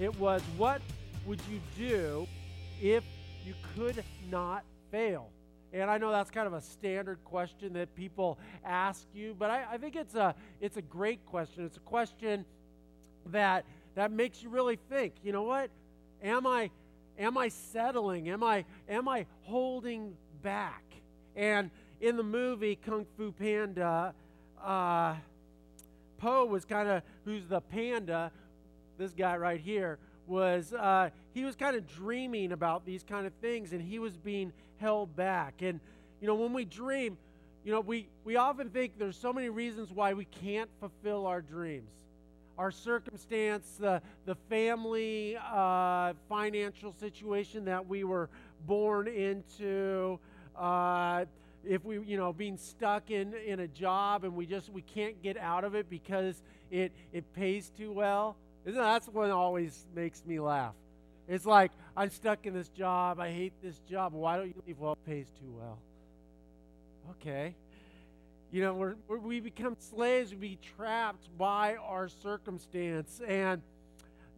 It 0.00 0.18
was, 0.18 0.42
What 0.56 0.82
would 1.24 1.40
you 1.48 1.60
do 1.78 2.26
if 2.82 3.04
you 3.46 3.54
could 3.76 4.02
not 4.28 4.64
fail? 4.90 5.30
And 5.72 5.88
I 5.88 5.98
know 5.98 6.10
that's 6.10 6.30
kind 6.30 6.48
of 6.48 6.52
a 6.52 6.60
standard 6.60 7.18
question 7.24 7.72
that 7.74 7.94
people 7.94 8.38
ask 8.64 9.06
you, 9.14 9.36
but 9.38 9.50
I, 9.50 9.64
I 9.72 9.78
think 9.78 9.94
it's 9.94 10.16
a, 10.16 10.34
it's 10.60 10.76
a 10.76 10.82
great 10.82 11.24
question. 11.26 11.64
It's 11.64 11.76
a 11.76 11.80
question 11.80 12.44
that, 13.26 13.64
that 13.94 14.10
makes 14.10 14.42
you 14.42 14.48
really 14.48 14.78
think, 14.88 15.14
you 15.22 15.32
know 15.32 15.42
what? 15.42 15.70
Am 16.22 16.44
I, 16.46 16.70
am 17.16 17.38
I 17.38 17.48
settling? 17.48 18.28
Am 18.30 18.42
I, 18.42 18.64
am 18.88 19.08
I 19.08 19.26
holding 19.42 20.14
back? 20.42 20.82
And 21.36 21.70
in 22.00 22.16
the 22.16 22.22
movie 22.22 22.76
Kung 22.76 23.06
Fu 23.16 23.30
Panda, 23.30 24.12
uh, 24.62 25.14
Po 26.18 26.46
was 26.46 26.64
kind 26.64 26.88
of, 26.88 27.02
who's 27.24 27.46
the 27.46 27.60
panda, 27.60 28.32
this 28.98 29.12
guy 29.12 29.36
right 29.36 29.60
here, 29.60 29.98
was 30.26 30.72
uh, 30.72 31.10
he 31.32 31.44
was 31.44 31.54
kind 31.54 31.76
of 31.76 31.86
dreaming 31.86 32.52
about 32.52 32.86
these 32.86 33.02
kind 33.02 33.26
of 33.26 33.32
things 33.34 33.72
and 33.72 33.82
he 33.82 33.98
was 33.98 34.16
being 34.16 34.52
held 34.78 35.14
back. 35.16 35.54
And, 35.60 35.80
you 36.20 36.26
know, 36.26 36.34
when 36.34 36.52
we 36.52 36.64
dream, 36.64 37.18
you 37.64 37.72
know, 37.72 37.80
we, 37.80 38.08
we 38.24 38.36
often 38.36 38.70
think 38.70 38.98
there's 38.98 39.16
so 39.16 39.32
many 39.32 39.48
reasons 39.48 39.90
why 39.92 40.14
we 40.14 40.26
can't 40.26 40.70
fulfill 40.80 41.26
our 41.26 41.40
dreams. 41.40 41.90
Our 42.56 42.70
circumstance, 42.70 43.66
the, 43.80 44.00
the 44.26 44.36
family 44.48 45.36
uh, 45.36 46.12
financial 46.28 46.94
situation 47.00 47.64
that 47.64 47.86
we 47.86 48.04
were 48.04 48.28
born 48.66 49.08
into, 49.08 50.18
uh, 50.56 51.24
if 51.64 51.84
we, 51.84 51.98
you 52.00 52.16
know, 52.16 52.32
being 52.32 52.56
stuck 52.56 53.10
in, 53.10 53.34
in 53.34 53.60
a 53.60 53.68
job 53.68 54.24
and 54.24 54.36
we 54.36 54.46
just, 54.46 54.70
we 54.70 54.82
can't 54.82 55.20
get 55.22 55.36
out 55.36 55.64
of 55.64 55.74
it 55.74 55.90
because 55.90 56.42
it, 56.70 56.92
it 57.12 57.24
pays 57.34 57.70
too 57.76 57.90
well. 57.90 58.36
Isn't 58.64 58.80
that, 58.80 58.92
that's 58.92 59.08
what 59.08 59.30
always 59.30 59.86
makes 59.94 60.24
me 60.24 60.40
laugh. 60.40 60.74
It's 61.28 61.46
like, 61.46 61.72
I'm 61.96 62.10
stuck 62.10 62.46
in 62.46 62.54
this 62.54 62.68
job. 62.68 63.20
I 63.20 63.30
hate 63.30 63.52
this 63.62 63.78
job. 63.90 64.12
Why 64.12 64.36
don't 64.36 64.48
you 64.48 64.62
leave? 64.66 64.78
Well, 64.78 64.92
it 64.92 65.06
pays 65.06 65.26
too 65.40 65.52
well. 65.56 65.78
Okay. 67.10 67.54
You 68.50 68.62
know, 68.62 68.74
we're, 68.74 68.94
we're, 69.08 69.18
we 69.18 69.40
become 69.40 69.76
slaves. 69.78 70.30
We 70.30 70.36
be 70.36 70.58
trapped 70.76 71.26
by 71.38 71.76
our 71.76 72.08
circumstance. 72.08 73.20
And 73.26 73.62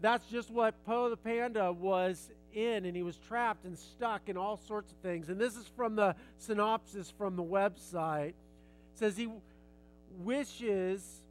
that's 0.01 0.27
just 0.27 0.51
what 0.51 0.75
Po 0.85 1.11
the 1.11 1.17
Panda 1.17 1.73
was 1.73 2.31
in. 2.53 2.85
And 2.85 2.97
he 2.97 3.03
was 3.03 3.17
trapped 3.17 3.65
and 3.65 3.79
stuck 3.79 4.29
in 4.29 4.37
all 4.37 4.57
sorts 4.57 4.93
of 4.93 4.99
things. 4.99 5.29
And 5.29 5.41
this 5.41 5.57
is 5.57 5.67
from 5.77 5.97
the 5.97 6.15
synopsis 6.39 7.13
from 7.17 7.37
the 7.37 7.45
website. 7.45 8.29
It 8.29 8.35
says 8.95 9.17
he 9.17 9.29
wishes 10.19 11.23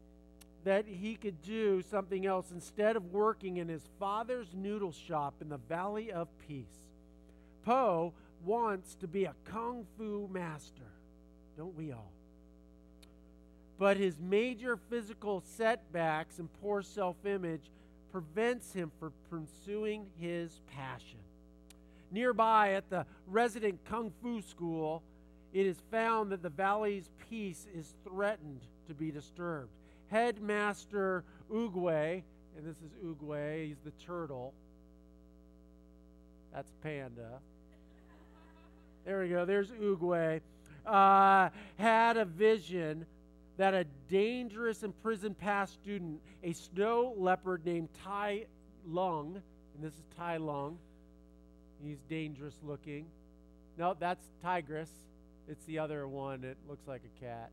that 0.66 0.86
he 0.88 1.16
could 1.16 1.42
do 1.44 1.82
something 1.84 2.26
else 2.26 2.52
instead 2.52 2.96
of 2.96 3.14
working 3.14 3.58
in 3.58 3.70
his 3.70 3.88
father's 4.00 4.48
noodle 4.54 4.92
shop 4.92 5.36
in 5.40 5.48
the 5.48 5.60
Valley 5.70 6.12
of 6.12 6.28
Peace. 6.48 6.90
Po 7.64 8.14
wants 8.44 8.96
to 8.96 9.08
be 9.08 9.26
a 9.26 9.36
kung 9.46 9.86
fu 9.96 10.28
master, 10.32 10.92
don't 11.56 11.78
we 11.78 11.92
all? 11.92 12.12
But 13.78 13.98
his 13.98 14.20
major 14.20 14.78
physical 14.90 15.44
setbacks 15.56 16.40
and 16.40 16.50
poor 16.62 16.82
self 16.82 17.24
image 17.26 17.70
prevents 18.12 18.74
him 18.74 18.92
from 19.00 19.14
pursuing 19.30 20.08
his 20.20 20.62
passion. 20.76 21.20
Nearby 22.12 22.74
at 22.74 22.90
the 22.90 23.06
resident 23.28 23.80
kung 23.86 24.12
fu 24.22 24.42
school, 24.42 25.04
it 25.54 25.68
is 25.68 25.78
found 25.92 26.32
that 26.32 26.42
the 26.42 26.50
valley's 26.50 27.12
peace 27.30 27.68
is 27.76 27.94
threatened 28.04 28.62
to 28.88 28.96
be 28.96 29.12
disturbed 29.12 29.70
headmaster 30.16 31.26
Oogway, 31.54 32.24
and 32.56 32.66
this 32.66 32.78
is 32.78 32.94
Oogway, 33.04 33.68
he's 33.68 33.82
the 33.84 33.92
turtle. 34.06 34.54
That's 36.54 36.72
Panda. 36.82 37.42
There 39.04 39.20
we 39.20 39.28
go, 39.28 39.44
there's 39.44 39.72
Oogway. 39.72 40.40
Uh, 40.86 41.50
had 41.78 42.16
a 42.16 42.24
vision 42.24 43.06
that 43.58 43.74
a 43.74 43.84
dangerous 44.10 44.84
imprisoned 44.84 45.38
past 45.38 45.74
student, 45.74 46.22
a 46.46 46.54
snow 46.54 47.14
leopard 47.18 47.66
named 47.66 47.90
Tai 48.02 48.46
Lung, 48.88 49.42
and 49.76 49.84
this 49.84 49.96
is 49.96 50.04
Tai 50.16 50.38
Lung, 50.38 50.78
he's 51.84 52.00
dangerous 52.08 52.56
looking. 52.64 53.06
No, 53.78 53.98
that's 54.00 54.26
Tigress. 54.42 54.92
It's 55.50 55.66
the 55.66 55.80
other 55.80 56.08
one. 56.08 56.46
It 56.46 56.56
looks 56.70 56.88
like 56.88 57.02
a 57.04 57.26
cat. 57.26 57.52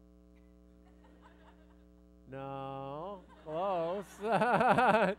No, 2.33 3.21
close. 3.45 4.07
yeah, 4.23 5.17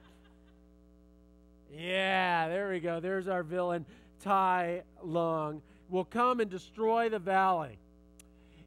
there 2.48 2.72
we 2.72 2.80
go. 2.80 3.00
There's 3.00 3.28
our 3.28 3.44
villain, 3.44 3.86
Tai 4.24 4.82
Lung. 5.04 5.62
Will 5.90 6.06
come 6.06 6.40
and 6.40 6.50
destroy 6.50 7.10
the 7.10 7.20
valley. 7.20 7.78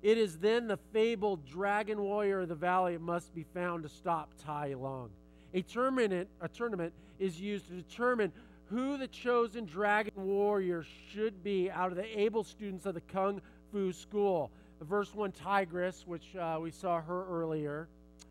It 0.01 0.17
is 0.17 0.39
then 0.39 0.69
the 0.69 0.77
fabled 0.93 1.45
dragon 1.45 2.01
warrior 2.01 2.43
of 2.43 2.49
the 2.49 2.55
valley 2.55 2.97
must 2.99 3.35
be 3.35 3.45
found 3.53 3.83
to 3.83 3.89
stop 3.89 4.31
Tai 4.45 4.75
Lung. 4.75 5.11
A 5.53 5.63
tournament, 5.63 6.29
a 6.41 6.47
tournament 6.47 6.93
is 7.19 7.41
used 7.41 7.67
to 7.67 7.75
determine 7.75 8.31
who 8.67 8.97
the 8.97 9.09
chosen 9.09 9.65
dragon 9.65 10.13
warrior 10.15 10.85
should 11.11 11.43
be 11.43 11.69
out 11.69 11.91
of 11.91 11.97
the 11.97 12.21
able 12.21 12.45
students 12.45 12.87
of 12.87 12.95
the 12.95 13.01
Kung 13.01 13.41
Fu 13.73 13.93
school. 13.93 14.53
The 14.79 14.85
verse 14.85 15.13
1 15.13 15.33
Tigress, 15.33 16.07
which 16.07 16.37
uh, 16.37 16.59
we 16.61 16.71
saw 16.71 17.01
her 17.01 17.27
earlier, 17.29 17.89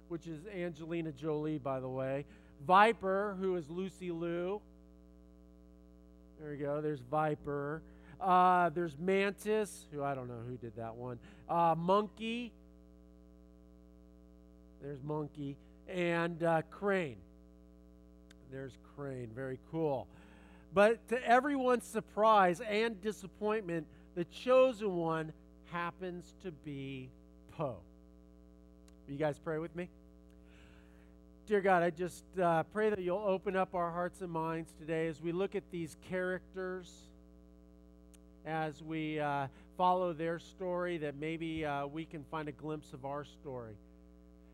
which 0.07 0.27
is 0.27 0.39
Angelina 0.47 1.11
Jolie, 1.11 1.57
by 1.57 1.79
the 1.79 1.89
way. 1.89 2.25
Viper, 2.65 3.35
who 3.39 3.55
is 3.55 3.69
Lucy 3.69 4.11
Liu. 4.11 4.61
There 6.39 6.51
we 6.51 6.57
go. 6.57 6.81
There's 6.81 6.99
Viper. 6.99 7.81
Uh, 8.19 8.69
there's 8.69 8.97
Mantis, 8.97 9.85
who 9.91 10.03
I 10.03 10.15
don't 10.15 10.27
know 10.27 10.41
who 10.47 10.57
did 10.57 10.75
that 10.77 10.95
one. 10.95 11.19
Uh, 11.49 11.75
Monkey. 11.77 12.51
There's 14.81 15.01
Monkey. 15.03 15.57
And 15.87 16.41
uh, 16.43 16.61
Crane. 16.71 17.17
There's 18.51 18.77
Crane. 18.95 19.29
Very 19.33 19.59
cool. 19.71 20.07
But 20.73 21.07
to 21.09 21.27
everyone's 21.27 21.85
surprise 21.85 22.61
and 22.61 22.99
disappointment, 23.01 23.87
the 24.15 24.25
chosen 24.25 24.95
one 24.95 25.31
happens 25.71 26.33
to 26.43 26.51
be 26.51 27.09
Po. 29.05 29.11
You 29.11 29.17
guys 29.17 29.37
pray 29.39 29.59
with 29.59 29.75
me? 29.75 29.89
Dear 31.47 31.61
God, 31.61 31.83
I 31.83 31.89
just 31.91 32.23
uh, 32.41 32.63
pray 32.63 32.89
that 32.89 32.99
you'll 32.99 33.17
open 33.17 33.55
up 33.55 33.75
our 33.75 33.91
hearts 33.91 34.21
and 34.21 34.31
minds 34.31 34.73
today 34.79 35.07
as 35.07 35.21
we 35.21 35.31
look 35.31 35.55
at 35.55 35.63
these 35.71 35.95
characters, 36.09 36.91
as 38.45 38.81
we 38.81 39.19
uh, 39.19 39.47
follow 39.77 40.13
their 40.13 40.39
story, 40.39 40.97
that 40.99 41.15
maybe 41.15 41.65
uh, 41.65 41.85
we 41.85 42.05
can 42.05 42.23
find 42.31 42.49
a 42.49 42.51
glimpse 42.51 42.93
of 42.93 43.05
our 43.05 43.23
story. 43.23 43.75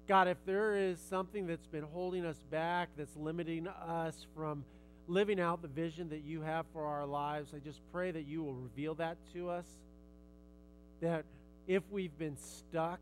God, 0.07 0.27
if 0.27 0.37
there 0.45 0.75
is 0.75 0.99
something 0.99 1.47
that's 1.47 1.67
been 1.67 1.83
holding 1.83 2.25
us 2.25 2.43
back, 2.49 2.89
that's 2.97 3.15
limiting 3.15 3.67
us 3.67 4.25
from 4.35 4.65
living 5.07 5.39
out 5.39 5.61
the 5.61 5.67
vision 5.67 6.09
that 6.09 6.23
you 6.23 6.41
have 6.41 6.65
for 6.73 6.85
our 6.85 7.05
lives, 7.05 7.53
I 7.55 7.59
just 7.59 7.79
pray 7.93 8.11
that 8.11 8.27
you 8.27 8.43
will 8.43 8.53
reveal 8.53 8.95
that 8.95 9.17
to 9.33 9.49
us. 9.49 9.65
That 11.01 11.23
if 11.67 11.83
we've 11.89 12.17
been 12.17 12.37
stuck, 12.37 12.99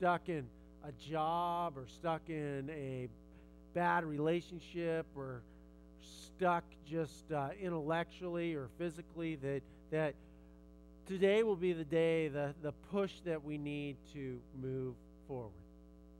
stuck 0.00 0.30
in 0.30 0.46
a 0.82 0.92
job 1.10 1.76
or 1.76 1.84
stuck 1.86 2.22
in 2.28 2.70
a 2.70 3.06
bad 3.74 4.02
relationship 4.02 5.04
or 5.14 5.42
stuck 6.00 6.64
just 6.88 7.30
uh, 7.30 7.50
intellectually 7.60 8.54
or 8.54 8.70
physically 8.78 9.36
that 9.36 9.60
that 9.90 10.14
today 11.06 11.42
will 11.42 11.54
be 11.54 11.74
the 11.74 11.84
day 11.84 12.28
the 12.28 12.54
the 12.62 12.72
push 12.90 13.12
that 13.26 13.44
we 13.44 13.58
need 13.58 13.94
to 14.14 14.40
move 14.62 14.94
forward. 15.28 15.52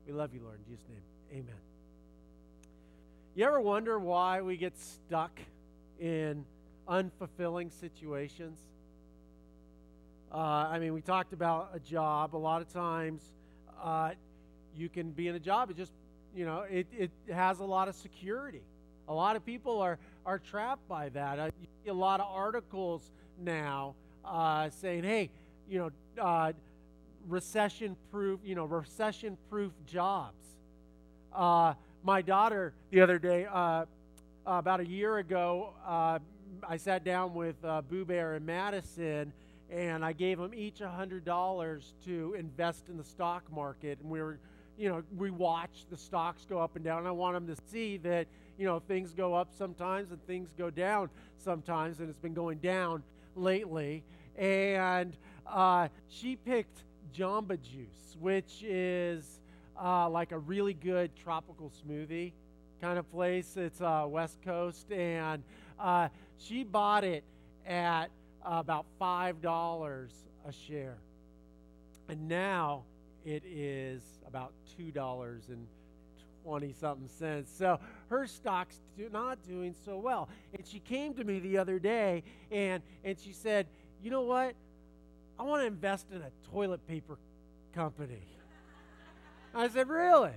We 0.07 0.13
love 0.13 0.35
you 0.35 0.41
lord 0.43 0.59
in 0.59 0.71
jesus 0.71 0.87
name. 0.91 1.41
Amen. 1.43 1.61
You 3.35 3.47
ever 3.47 3.63
wonder 3.63 3.99
why 3.99 4.43
we 4.43 4.59
get 4.59 4.75
stuck 4.77 5.41
in 5.99 6.45
unfulfilling 6.87 7.73
situations? 7.81 8.59
Uh, 10.31 10.37
i 10.71 10.79
mean 10.79 10.93
we 10.93 11.01
talked 11.01 11.33
about 11.33 11.71
a 11.73 11.81
job. 11.81 12.37
A 12.37 12.37
lot 12.37 12.61
of 12.61 12.71
times 12.71 13.23
uh, 13.83 14.11
you 14.77 14.89
can 14.89 15.11
be 15.11 15.29
in 15.29 15.35
a 15.35 15.41
job. 15.41 15.71
It 15.71 15.77
just, 15.77 15.93
you 16.35 16.45
know, 16.45 16.61
it, 16.71 16.87
it 16.97 17.11
has 17.33 17.61
a 17.61 17.65
lot 17.65 17.89
of 17.89 17.95
security. 17.95 18.63
A 19.09 19.15
lot 19.15 19.37
of 19.37 19.45
people 19.45 19.81
are, 19.81 19.99
are 20.25 20.39
trapped 20.39 20.87
by 20.89 21.09
that. 21.11 21.39
Uh, 21.39 21.51
you 21.61 21.67
see 21.85 21.91
a 21.91 21.95
lot 21.95 22.21
of 22.21 22.27
articles 22.31 23.11
now 23.41 23.95
uh, 24.25 24.71
saying, 24.71 25.03
hey, 25.05 25.31
you 25.69 25.79
know, 25.79 25.91
uh, 26.23 26.53
recession 27.29 27.97
proof, 28.13 28.41
you 28.45 28.55
know, 28.55 28.65
recession 28.65 29.37
proof 29.49 29.73
jobs. 29.87 30.45
Uh, 31.35 31.75
my 32.03 32.23
daughter 32.23 32.73
the 32.91 33.01
other 33.01 33.19
day, 33.19 33.47
uh, 33.51 33.85
about 34.47 34.81
a 34.81 34.87
year 34.87 35.19
ago, 35.19 35.75
I 35.87 36.77
sat 36.77 37.05
down 37.05 37.35
with 37.35 37.57
Boo 37.89 38.05
Bear 38.05 38.35
and 38.35 38.47
Madison, 38.47 39.33
and 39.71 40.05
I 40.05 40.13
gave 40.13 40.39
them 40.39 40.53
each 40.55 40.81
$100 40.81 41.93
to 42.05 42.35
invest 42.39 42.89
in 42.89 42.97
the 42.97 43.05
stock 43.05 43.45
market. 43.53 43.99
And 44.01 44.11
we 44.11 44.21
were, 44.21 44.39
you 44.77 44.89
know, 44.89 45.03
we 45.17 45.31
watched 45.31 45.91
the 45.91 45.97
stocks 45.97 46.45
go 46.49 46.59
up 46.59 46.75
and 46.75 46.85
down. 46.85 47.07
I 47.07 47.13
want 47.13 47.35
them 47.35 47.55
to 47.55 47.63
see 47.71 47.97
that, 47.99 48.27
you 48.59 48.67
know, 48.67 48.81
things 48.81 49.15
go 49.15 49.35
up 49.35 49.53
sometimes 49.57 50.11
and 50.11 50.25
things 50.27 50.51
go 50.59 50.71
down 50.71 51.09
sometimes, 51.39 52.01
and 52.01 52.09
it's 52.09 52.19
been 52.19 52.35
going 52.35 52.59
down 52.59 53.03
lately. 53.37 54.03
And 54.37 55.17
uh, 55.47 55.89
she 56.09 56.37
picked 56.37 56.85
Jamba 57.15 57.61
Juice, 57.61 58.17
which 58.19 58.63
is 58.63 59.41
uh, 59.81 60.09
like 60.09 60.33
a 60.33 60.39
really 60.39 60.75
good 60.75 61.15
tropical 61.15 61.71
smoothie 61.87 62.33
kind 62.81 62.99
of 62.99 63.09
place. 63.11 63.57
It's 63.57 63.81
uh, 63.81 64.07
West 64.09 64.39
Coast, 64.43 64.91
and 64.91 65.43
uh, 65.79 66.09
she 66.39 66.65
bought 66.65 67.05
it 67.05 67.25
at 67.67 68.11
about 68.45 68.87
five 68.99 69.41
dollars 69.41 70.13
a 70.47 70.53
share, 70.53 70.99
and 72.09 72.29
now 72.29 72.85
it 73.25 73.43
is 73.45 74.03
about 74.27 74.53
two 74.77 74.91
dollars 74.91 75.45
and 75.49 75.67
twenty 76.43 76.73
something 76.73 77.09
cents. 77.09 77.53
So 77.57 77.79
her 78.09 78.27
stock's 78.27 78.81
do, 78.97 79.09
not 79.11 79.43
doing 79.47 79.75
so 79.85 79.99
well. 79.99 80.29
And 80.55 80.67
she 80.67 80.81
came 80.81 81.15
to 81.15 81.25
me 81.25 81.39
the 81.39 81.59
other 81.59 81.79
day, 81.79 82.23
and 82.51 82.83
and 83.05 83.19
she 83.19 83.33
said, 83.33 83.67
"You 84.03 84.11
know 84.11 84.23
what? 84.23 84.55
I 85.39 85.43
want 85.43 85.63
to 85.63 85.67
invest 85.67 86.07
in 86.11 86.23
a 86.23 86.31
toilet 86.51 86.87
paper 86.87 87.19
company." 87.75 88.23
I 89.55 89.69
said, 89.69 89.89
"Really?" 89.89 90.33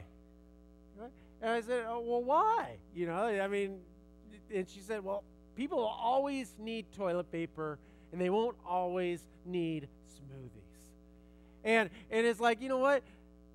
And 1.41 1.51
I 1.51 1.61
said, 1.61 1.85
oh, 1.87 1.99
"Well, 1.99 2.23
why?" 2.23 2.77
You 2.95 3.07
know, 3.07 3.25
I 3.25 3.47
mean, 3.47 3.79
and 4.53 4.69
she 4.69 4.79
said, 4.79 5.03
"Well." 5.03 5.23
People 5.55 5.77
always 5.77 6.55
need 6.57 6.91
toilet 6.97 7.31
paper 7.31 7.77
and 8.13 8.21
they 8.21 8.29
won't 8.29 8.55
always 8.65 9.21
need 9.45 9.89
smoothies. 10.07 10.91
And 11.65 11.89
and 12.09 12.25
it's 12.25 12.39
like, 12.39 12.61
you 12.61 12.69
know 12.69 12.77
what? 12.77 13.03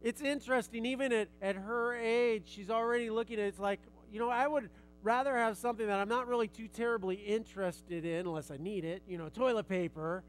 It's 0.02 0.20
interesting, 0.20 0.84
even 0.84 1.12
at, 1.12 1.28
at 1.40 1.56
her 1.56 1.96
age, 1.96 2.42
she's 2.46 2.70
already 2.70 3.08
looking 3.08 3.38
at 3.38 3.46
it's 3.46 3.58
like, 3.58 3.80
you 4.12 4.20
know, 4.20 4.28
I 4.28 4.46
would 4.46 4.68
rather 5.02 5.36
have 5.36 5.56
something 5.56 5.86
that 5.86 5.98
I'm 5.98 6.08
not 6.08 6.28
really 6.28 6.48
too 6.48 6.68
terribly 6.68 7.14
interested 7.14 8.04
in 8.04 8.26
unless 8.26 8.50
I 8.50 8.56
need 8.58 8.84
it, 8.84 9.02
you 9.08 9.16
know, 9.16 9.28
toilet 9.28 9.68
paper 9.68 10.22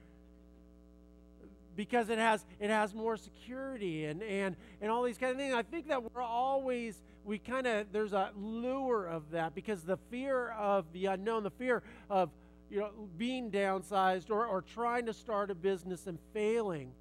because 1.76 2.10
it 2.10 2.20
has 2.20 2.46
it 2.60 2.70
has 2.70 2.94
more 2.94 3.18
security 3.18 4.06
and 4.06 4.22
and 4.24 4.56
and 4.82 4.92
all 4.92 5.02
these 5.02 5.18
kind 5.18 5.32
of 5.32 5.38
things. 5.38 5.54
I 5.54 5.64
think 5.64 5.88
that 5.88 6.04
we're 6.14 6.22
always 6.22 7.02
we 7.26 7.40
kind 7.40 7.66
of 7.66 7.88
there's 7.92 8.14
a 8.14 8.32
lure 8.36 9.06
of 9.06 9.32
that 9.32 9.56
because 9.56 9.82
the 9.84 9.98
fear 10.12 10.50
of 10.50 10.86
the 10.94 11.08
unknown, 11.08 11.44
the 11.44 11.52
fear 11.52 11.82
of 12.10 12.30
you 12.70 12.80
know 12.80 12.92
being 13.18 13.50
downsized 13.52 14.30
or, 14.30 14.46
or 14.46 14.62
trying 14.62 15.06
to 15.06 15.14
start 15.14 15.50
a 15.50 15.56
business 15.56 16.08
and 16.08 16.20
failing 16.34 16.92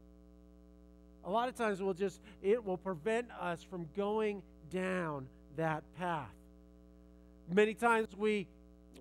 a 1.24 1.30
lot 1.30 1.48
of 1.48 1.54
times 1.54 1.82
will 1.82 1.94
just 1.94 2.22
it 2.42 2.64
will 2.64 2.78
prevent 2.78 3.30
us 3.38 3.62
from 3.62 3.86
going 3.94 4.42
down 4.70 5.26
that 5.56 5.82
path. 5.98 6.32
Many 7.52 7.74
times 7.74 8.08
we 8.16 8.46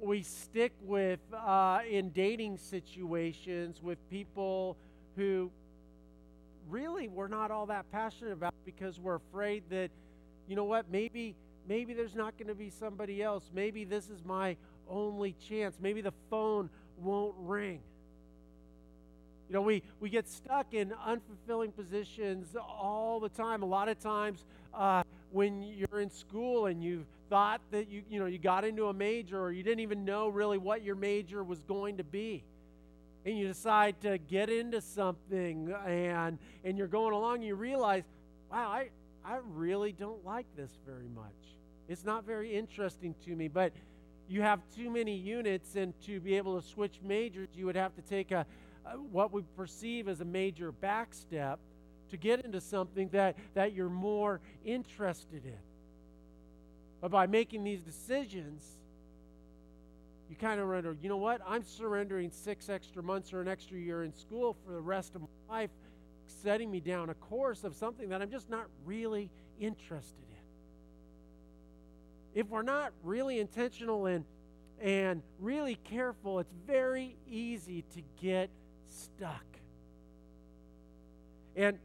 we 0.01 0.23
stick 0.23 0.73
with 0.81 1.21
uh, 1.33 1.79
in 1.89 2.09
dating 2.09 2.57
situations 2.57 3.81
with 3.81 3.97
people 4.09 4.75
who 5.15 5.49
really 6.69 7.07
we're 7.07 7.29
not 7.29 7.49
all 7.49 7.67
that 7.67 7.89
passionate 7.93 8.33
about 8.33 8.53
because 8.65 8.99
we're 8.99 9.15
afraid 9.15 9.63
that 9.69 9.89
you 10.49 10.57
know 10.57 10.65
what 10.65 10.91
maybe 10.91 11.33
maybe 11.67 11.93
there's 11.93 12.15
not 12.15 12.37
going 12.37 12.49
to 12.49 12.55
be 12.55 12.69
somebody 12.69 13.23
else. 13.23 13.49
Maybe 13.53 13.85
this 13.85 14.09
is 14.09 14.25
my 14.25 14.57
only 14.89 15.35
chance. 15.47 15.77
Maybe 15.81 16.01
the 16.01 16.13
phone 16.29 16.69
won't 16.97 17.35
ring. 17.39 17.79
You 19.49 19.53
know 19.53 19.61
we 19.61 19.81
we 19.99 20.09
get 20.09 20.27
stuck 20.27 20.73
in 20.73 20.93
unfulfilling 21.07 21.73
positions 21.75 22.55
all 22.55 23.19
the 23.19 23.29
time. 23.29 23.63
A 23.63 23.65
lot 23.65 23.87
of 23.87 23.99
times 23.99 24.43
uh, 24.73 25.03
when 25.31 25.63
you're 25.63 26.01
in 26.01 26.09
school 26.09 26.65
and 26.65 26.83
you 26.83 27.05
thought 27.29 27.61
that 27.71 27.89
you 27.89 28.03
you 28.09 28.19
know 28.19 28.25
you 28.25 28.37
got 28.37 28.65
into 28.65 28.87
a 28.87 28.93
major 28.93 29.39
or 29.39 29.51
you 29.51 29.63
didn't 29.63 29.79
even 29.79 30.03
know 30.03 30.27
really 30.27 30.57
what 30.57 30.83
your 30.83 30.95
major 30.95 31.43
was 31.43 31.61
going 31.63 31.97
to 31.97 32.03
be 32.03 32.43
and 33.25 33.37
you 33.37 33.47
decide 33.47 33.99
to 34.01 34.17
get 34.17 34.49
into 34.49 34.79
something 34.79 35.73
and 35.85 36.37
and 36.63 36.77
you're 36.77 36.87
going 36.87 37.13
along 37.13 37.35
and 37.35 37.45
you 37.45 37.55
realize 37.55 38.03
wow 38.49 38.69
i 38.69 38.89
i 39.25 39.37
really 39.53 39.91
don't 39.91 40.23
like 40.25 40.45
this 40.55 40.71
very 40.85 41.09
much. 41.13 41.33
It's 41.89 42.03
not 42.03 42.25
very 42.25 42.53
interesting 42.53 43.15
to 43.25 43.35
me. 43.35 43.47
But 43.47 43.73
you 44.27 44.41
have 44.41 44.59
too 44.75 44.89
many 44.89 45.15
units 45.15 45.75
and 45.75 45.93
to 46.01 46.19
be 46.19 46.35
able 46.35 46.59
to 46.59 46.67
switch 46.67 46.99
majors 47.03 47.47
you 47.53 47.65
would 47.65 47.75
have 47.75 47.95
to 47.95 48.01
take 48.01 48.31
a, 48.31 48.45
a 48.85 48.89
what 48.91 49.31
we 49.31 49.41
perceive 49.55 50.07
as 50.07 50.21
a 50.21 50.25
major 50.25 50.71
back 50.71 51.13
step 51.13 51.59
to 52.09 52.17
get 52.17 52.43
into 52.45 52.61
something 52.61 53.09
that 53.09 53.35
that 53.53 53.73
you're 53.73 53.89
more 53.89 54.39
interested 54.65 55.45
in 55.45 55.59
but 57.01 57.11
by 57.11 57.27
making 57.27 57.63
these 57.63 57.81
decisions 57.81 58.77
you 60.29 60.35
kind 60.35 60.59
of 60.59 60.67
render, 60.67 60.95
you 61.01 61.09
know 61.09 61.17
what? 61.17 61.41
I'm 61.47 61.63
surrendering 61.63 62.31
six 62.31 62.69
extra 62.69 63.01
months 63.01 63.31
or 63.31 63.41
an 63.41 63.47
extra 63.47 63.77
year 63.77 64.03
in 64.03 64.13
school 64.13 64.57
for 64.65 64.73
the 64.73 64.81
rest 64.81 65.15
of 65.15 65.21
my 65.21 65.27
life, 65.59 65.69
setting 66.25 66.69
me 66.69 66.79
down 66.81 67.09
a 67.09 67.13
course 67.13 67.63
of 67.63 67.75
something 67.75 68.09
that 68.09 68.21
I'm 68.21 68.29
just 68.29 68.49
not 68.49 68.65
really 68.85 69.29
interested 69.59 70.19
in. 70.19 70.26
If 72.37 72.49
we're 72.49 72.61
not 72.61 72.93
really 73.01 73.39
intentional 73.39 74.05
and, 74.05 74.23
and 74.79 75.23
really 75.39 75.73
careful, 75.73 76.37
it's 76.37 76.53
very 76.67 77.17
easy 77.27 77.83
to 77.95 78.03
get 78.21 78.51
stuck. 78.85 79.43
And 81.55 81.79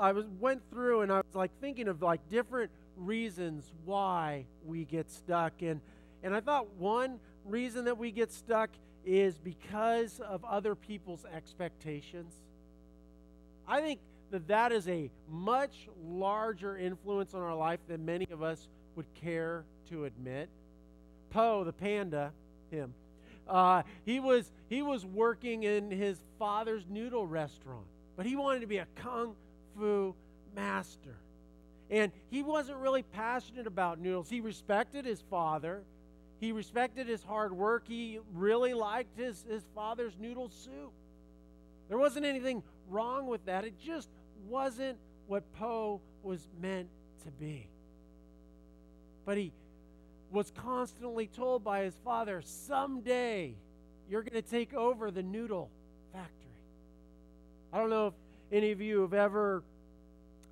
I 0.00 0.12
was 0.12 0.26
went 0.38 0.62
through 0.70 1.00
and 1.00 1.10
I 1.10 1.16
was 1.16 1.34
like 1.34 1.50
thinking 1.60 1.88
of 1.88 2.02
like 2.02 2.20
different 2.28 2.70
reasons 2.96 3.72
why 3.84 4.46
we 4.64 4.84
get 4.84 5.10
stuck 5.10 5.54
and 5.60 5.80
and 6.22 6.32
I 6.32 6.40
thought 6.40 6.72
one 6.74 7.18
reason 7.44 7.86
that 7.86 7.98
we 7.98 8.12
get 8.12 8.30
stuck 8.30 8.70
is 9.04 9.38
because 9.38 10.20
of 10.20 10.44
other 10.44 10.76
people's 10.76 11.24
expectations. 11.24 12.32
I 13.66 13.80
think 13.80 13.98
that 14.30 14.46
that 14.46 14.70
is 14.70 14.86
a 14.86 15.10
much 15.28 15.88
larger 16.00 16.78
influence 16.78 17.34
on 17.34 17.40
our 17.40 17.56
life 17.56 17.80
than 17.88 18.04
many 18.04 18.28
of 18.30 18.44
us 18.44 18.68
would 19.00 19.14
care 19.14 19.64
to 19.88 20.04
admit. 20.04 20.50
Po, 21.30 21.64
the 21.64 21.72
panda, 21.72 22.32
him, 22.70 22.92
uh, 23.48 23.82
he 24.04 24.20
was 24.20 24.52
he 24.68 24.82
was 24.82 25.06
working 25.06 25.62
in 25.62 25.90
his 25.90 26.18
father's 26.38 26.84
noodle 26.90 27.26
restaurant, 27.26 27.86
but 28.14 28.26
he 28.26 28.36
wanted 28.36 28.60
to 28.60 28.66
be 28.66 28.76
a 28.76 28.86
kung 28.96 29.34
fu 29.74 30.14
master, 30.54 31.16
and 31.88 32.12
he 32.28 32.42
wasn't 32.42 32.76
really 32.76 33.02
passionate 33.02 33.66
about 33.66 33.98
noodles. 33.98 34.28
He 34.28 34.42
respected 34.42 35.06
his 35.06 35.22
father. 35.30 35.82
He 36.38 36.52
respected 36.52 37.08
his 37.08 37.22
hard 37.22 37.54
work. 37.54 37.84
He 37.88 38.18
really 38.34 38.74
liked 38.74 39.16
his, 39.16 39.46
his 39.48 39.62
father's 39.74 40.12
noodle 40.20 40.50
soup. 40.50 40.92
There 41.88 41.96
wasn't 41.96 42.26
anything 42.26 42.62
wrong 42.90 43.28
with 43.28 43.46
that. 43.46 43.64
It 43.64 43.78
just 43.78 44.10
wasn't 44.46 44.98
what 45.26 45.50
Po 45.54 46.02
was 46.22 46.46
meant 46.60 46.88
to 47.24 47.30
be. 47.30 47.66
But 49.30 49.38
he 49.38 49.52
was 50.32 50.50
constantly 50.50 51.28
told 51.28 51.62
by 51.62 51.84
his 51.84 51.94
father, 52.04 52.42
someday 52.44 53.54
you're 54.08 54.24
going 54.24 54.42
to 54.42 54.50
take 54.50 54.74
over 54.74 55.12
the 55.12 55.22
noodle 55.22 55.70
factory. 56.12 56.58
I 57.72 57.78
don't 57.78 57.90
know 57.90 58.08
if 58.08 58.14
any 58.50 58.72
of 58.72 58.80
you 58.80 59.02
have 59.02 59.14
ever 59.14 59.62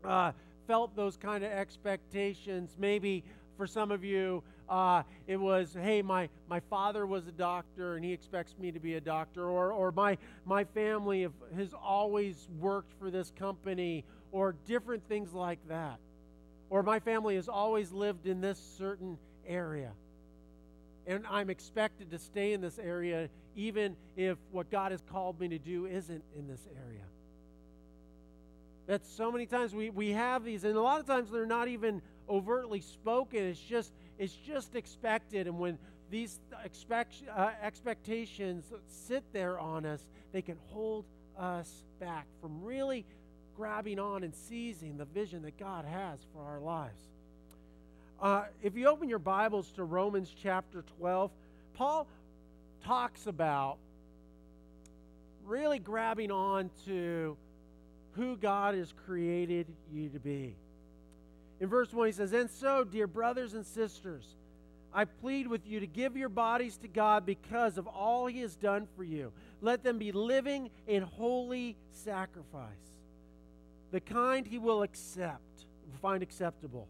uh, 0.04 0.30
felt 0.68 0.94
those 0.94 1.16
kind 1.16 1.42
of 1.42 1.50
expectations. 1.50 2.76
Maybe 2.78 3.24
for 3.56 3.66
some 3.66 3.90
of 3.90 4.04
you, 4.04 4.44
uh, 4.68 5.02
it 5.26 5.38
was, 5.38 5.74
hey, 5.74 6.00
my, 6.00 6.28
my 6.48 6.60
father 6.60 7.04
was 7.04 7.26
a 7.26 7.32
doctor 7.32 7.96
and 7.96 8.04
he 8.04 8.12
expects 8.12 8.54
me 8.60 8.70
to 8.70 8.78
be 8.78 8.94
a 8.94 9.00
doctor, 9.00 9.44
or, 9.44 9.72
or 9.72 9.90
my, 9.90 10.16
my 10.44 10.62
family 10.62 11.26
has 11.56 11.74
always 11.74 12.46
worked 12.60 12.92
for 13.00 13.10
this 13.10 13.32
company, 13.36 14.04
or 14.30 14.54
different 14.66 15.02
things 15.08 15.32
like 15.32 15.58
that. 15.66 15.98
Or 16.70 16.82
my 16.82 16.98
family 16.98 17.36
has 17.36 17.48
always 17.48 17.92
lived 17.92 18.26
in 18.26 18.40
this 18.40 18.58
certain 18.76 19.18
area. 19.46 19.92
And 21.06 21.24
I'm 21.28 21.48
expected 21.48 22.10
to 22.10 22.18
stay 22.18 22.52
in 22.52 22.60
this 22.60 22.78
area 22.78 23.30
even 23.56 23.96
if 24.16 24.38
what 24.52 24.70
God 24.70 24.92
has 24.92 25.02
called 25.10 25.40
me 25.40 25.48
to 25.48 25.58
do 25.58 25.86
isn't 25.86 26.22
in 26.36 26.46
this 26.46 26.66
area. 26.86 27.04
That's 28.86 29.10
so 29.10 29.32
many 29.32 29.46
times 29.46 29.74
we, 29.74 29.90
we 29.90 30.10
have 30.10 30.44
these, 30.44 30.64
and 30.64 30.76
a 30.76 30.80
lot 30.80 31.00
of 31.00 31.06
times 31.06 31.30
they're 31.30 31.44
not 31.44 31.68
even 31.68 32.00
overtly 32.28 32.80
spoken. 32.80 33.40
It's 33.40 33.60
just 33.60 33.92
it's 34.18 34.32
just 34.34 34.74
expected. 34.74 35.46
And 35.46 35.58
when 35.58 35.78
these 36.10 36.40
expect, 36.64 37.22
uh, 37.34 37.50
expectations 37.62 38.64
sit 38.86 39.24
there 39.32 39.58
on 39.58 39.86
us, 39.86 40.06
they 40.32 40.42
can 40.42 40.56
hold 40.68 41.04
us 41.38 41.84
back 42.00 42.26
from 42.40 42.62
really 42.62 43.04
grabbing 43.58 43.98
on 43.98 44.22
and 44.22 44.32
seizing 44.32 44.96
the 44.96 45.04
vision 45.04 45.42
that 45.42 45.58
God 45.58 45.84
has 45.84 46.20
for 46.32 46.44
our 46.44 46.60
lives. 46.60 47.00
Uh, 48.22 48.44
if 48.62 48.76
you 48.76 48.86
open 48.86 49.08
your 49.08 49.18
Bibles 49.18 49.68
to 49.72 49.82
Romans 49.82 50.32
chapter 50.40 50.84
12, 50.98 51.32
Paul 51.74 52.06
talks 52.84 53.26
about 53.26 53.78
really 55.44 55.80
grabbing 55.80 56.30
on 56.30 56.70
to 56.86 57.36
who 58.12 58.36
God 58.36 58.76
has 58.76 58.94
created 59.04 59.66
you 59.92 60.08
to 60.10 60.20
be. 60.20 60.54
In 61.58 61.68
verse 61.68 61.92
1, 61.92 62.06
he 62.06 62.12
says, 62.12 62.32
And 62.32 62.48
so, 62.48 62.84
dear 62.84 63.08
brothers 63.08 63.54
and 63.54 63.66
sisters, 63.66 64.36
I 64.94 65.04
plead 65.04 65.48
with 65.48 65.66
you 65.66 65.80
to 65.80 65.86
give 65.86 66.16
your 66.16 66.28
bodies 66.28 66.76
to 66.78 66.88
God 66.88 67.26
because 67.26 67.76
of 67.76 67.88
all 67.88 68.26
He 68.26 68.40
has 68.40 68.54
done 68.54 68.86
for 68.96 69.02
you. 69.02 69.32
Let 69.60 69.82
them 69.82 69.98
be 69.98 70.12
living 70.12 70.70
in 70.86 71.02
holy 71.02 71.76
sacrifice, 71.90 72.97
the 73.90 74.00
kind 74.00 74.46
He 74.46 74.58
will 74.58 74.82
accept, 74.82 75.66
find 76.00 76.22
acceptable. 76.22 76.88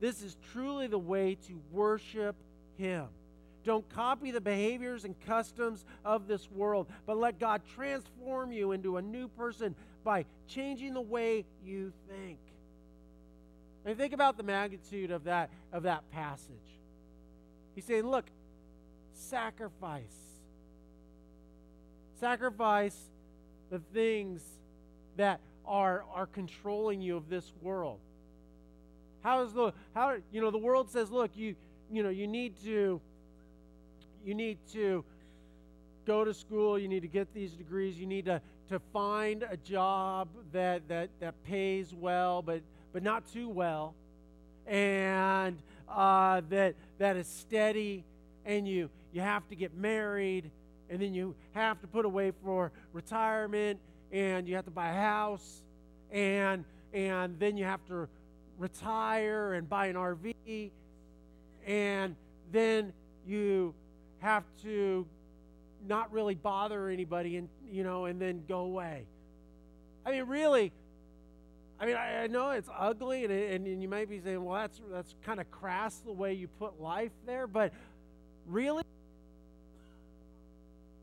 This 0.00 0.22
is 0.22 0.36
truly 0.52 0.86
the 0.86 0.98
way 0.98 1.36
to 1.46 1.60
worship 1.70 2.36
Him. 2.76 3.06
Don't 3.64 3.88
copy 3.90 4.32
the 4.32 4.40
behaviors 4.40 5.04
and 5.04 5.14
customs 5.20 5.84
of 6.04 6.26
this 6.26 6.50
world, 6.50 6.88
but 7.06 7.16
let 7.16 7.38
God 7.38 7.62
transform 7.76 8.50
you 8.50 8.72
into 8.72 8.96
a 8.96 9.02
new 9.02 9.28
person 9.28 9.76
by 10.02 10.24
changing 10.48 10.94
the 10.94 11.00
way 11.00 11.44
you 11.64 11.92
think. 12.08 12.38
And 13.84 13.96
think 13.96 14.12
about 14.12 14.36
the 14.36 14.42
magnitude 14.42 15.10
of 15.10 15.24
that, 15.24 15.50
of 15.72 15.84
that 15.84 16.08
passage. 16.10 16.56
He's 17.74 17.84
saying, 17.84 18.06
look, 18.06 18.26
sacrifice. 19.12 20.02
Sacrifice 22.20 22.96
the 23.70 23.80
things 23.92 24.42
that 25.16 25.40
are, 25.66 26.04
are 26.14 26.26
controlling 26.26 27.00
you 27.00 27.16
of 27.16 27.28
this 27.28 27.52
world. 27.60 27.98
How 29.22 29.42
is 29.42 29.52
the 29.52 29.72
how 29.94 30.16
you 30.32 30.40
know 30.40 30.50
the 30.50 30.58
world 30.58 30.90
says, 30.90 31.10
look, 31.10 31.30
you 31.36 31.54
you 31.90 32.02
know, 32.02 32.10
you 32.10 32.26
need 32.26 32.54
to 32.64 33.00
you 34.24 34.34
need 34.34 34.58
to 34.72 35.04
go 36.06 36.24
to 36.24 36.34
school, 36.34 36.78
you 36.78 36.88
need 36.88 37.00
to 37.00 37.08
get 37.08 37.32
these 37.34 37.52
degrees, 37.52 37.98
you 37.98 38.06
need 38.06 38.24
to, 38.24 38.40
to 38.68 38.78
find 38.92 39.44
a 39.48 39.56
job 39.56 40.28
that, 40.52 40.86
that, 40.88 41.10
that 41.20 41.34
pays 41.44 41.94
well, 41.94 42.42
but, 42.42 42.60
but 42.92 43.02
not 43.02 43.30
too 43.32 43.48
well, 43.48 43.94
and 44.66 45.58
uh, 45.88 46.40
that, 46.48 46.74
that 46.98 47.16
is 47.16 47.26
steady, 47.26 48.04
and 48.44 48.66
you, 48.66 48.90
you 49.12 49.20
have 49.20 49.46
to 49.48 49.54
get 49.54 49.74
married, 49.76 50.50
and 50.90 51.00
then 51.00 51.14
you 51.14 51.34
have 51.52 51.80
to 51.80 51.86
put 51.86 52.04
away 52.04 52.32
for 52.42 52.72
retirement, 52.92 53.78
and 54.12 54.46
you 54.46 54.54
have 54.54 54.66
to 54.66 54.70
buy 54.70 54.90
a 54.90 54.94
house, 54.94 55.62
and, 56.10 56.64
and 56.92 57.38
then 57.38 57.56
you 57.56 57.64
have 57.64 57.84
to 57.86 58.08
retire 58.58 59.54
and 59.54 59.68
buy 59.68 59.86
an 59.86 59.96
RV, 59.96 60.70
and 61.66 62.14
then 62.52 62.92
you 63.26 63.74
have 64.20 64.44
to 64.62 65.06
not 65.88 66.12
really 66.12 66.34
bother 66.34 66.88
anybody 66.88 67.36
and 67.36 67.48
you 67.70 67.82
know 67.82 68.04
and 68.04 68.20
then 68.20 68.42
go 68.48 68.60
away. 68.60 69.04
I 70.06 70.12
mean 70.12 70.24
really 70.24 70.72
i 71.80 71.86
mean 71.86 71.96
i, 71.96 72.24
I 72.24 72.26
know 72.26 72.50
it's 72.50 72.68
ugly 72.76 73.24
and, 73.24 73.32
and, 73.32 73.66
and 73.66 73.82
you 73.82 73.88
might 73.88 74.08
be 74.08 74.20
saying 74.20 74.44
well 74.44 74.60
that's 74.60 74.80
that's 74.90 75.14
kind 75.24 75.40
of 75.40 75.50
crass 75.50 75.96
the 76.04 76.12
way 76.12 76.32
you 76.32 76.48
put 76.58 76.80
life 76.80 77.12
there 77.26 77.46
but 77.46 77.72
really 78.46 78.82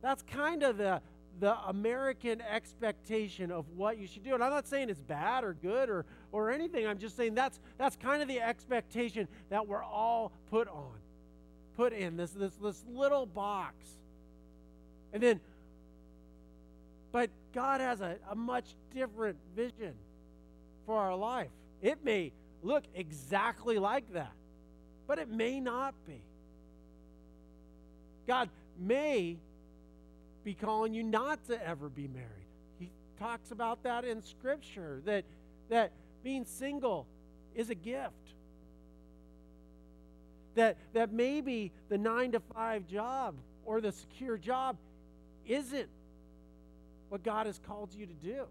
that's 0.02 0.22
kind 0.24 0.64
of 0.64 0.78
the 0.78 1.02
the 1.40 1.58
American 1.68 2.42
expectation 2.42 3.52
of 3.52 3.66
what 3.76 3.98
you 3.98 4.08
should 4.08 4.24
do. 4.24 4.34
And 4.34 4.44
I'm 4.44 4.52
not 4.52 4.68
saying 4.68 4.90
it's 4.90 5.02
bad 5.02 5.44
or 5.44 5.54
good 5.54 5.90
or, 5.90 6.06
or 6.32 6.52
anything. 6.52 6.86
I'm 6.86 7.00
just 7.00 7.16
saying 7.16 7.36
that's, 7.36 7.60
that's 7.78 7.96
kind 7.96 8.22
of 8.22 8.28
the 8.28 8.42
expectation 8.42 9.28
that 9.50 9.68
we're 9.68 9.84
all 9.84 10.32
put 10.50 10.68
on 10.68 11.00
put 11.80 11.94
in 11.94 12.18
this, 12.18 12.32
this, 12.32 12.54
this 12.56 12.84
little 12.92 13.26
box. 13.26 13.74
And 15.14 15.24
then, 15.24 15.40
but 17.14 17.30
God 17.54 17.80
has 17.80 18.02
a, 18.02 18.18
a 18.30 18.36
much 18.36 18.66
different 18.94 19.38
vision 19.56 19.94
for 20.86 20.98
our 20.98 21.16
life. 21.16 21.48
It 21.82 22.04
may 22.04 22.34
look 22.64 22.84
exactly 22.94 23.80
like 23.80 24.12
that, 24.12 24.34
but 25.08 25.20
it 25.20 25.30
may 25.30 25.62
not 25.62 25.96
be. 26.06 26.22
God 28.28 28.50
may 28.78 29.38
be 30.50 30.56
calling 30.56 30.96
you 30.96 31.04
not 31.04 31.46
to 31.46 31.64
ever 31.64 31.90
be 31.90 32.08
married. 32.08 32.48
He 32.80 32.90
talks 33.20 33.52
about 33.52 33.84
that 33.84 34.04
in 34.04 34.24
Scripture, 34.24 35.00
that, 35.06 35.24
that 35.70 35.92
being 36.24 36.44
single 36.44 37.06
is 37.54 37.70
a 37.70 37.76
gift 37.76 38.34
that, 40.56 40.76
that 40.94 41.14
maybe 41.14 41.72
the 41.90 42.00
nine 42.00 42.32
to 42.32 42.40
five 42.40 42.88
job 42.88 43.36
or 43.64 43.80
the 43.80 43.92
secure 43.92 44.40
job 44.40 44.76
isn't 45.46 45.88
what 47.10 47.22
God 47.22 47.46
has 47.46 47.60
called 47.68 47.94
you 47.94 48.08
to 48.08 48.14
do. 48.14 48.46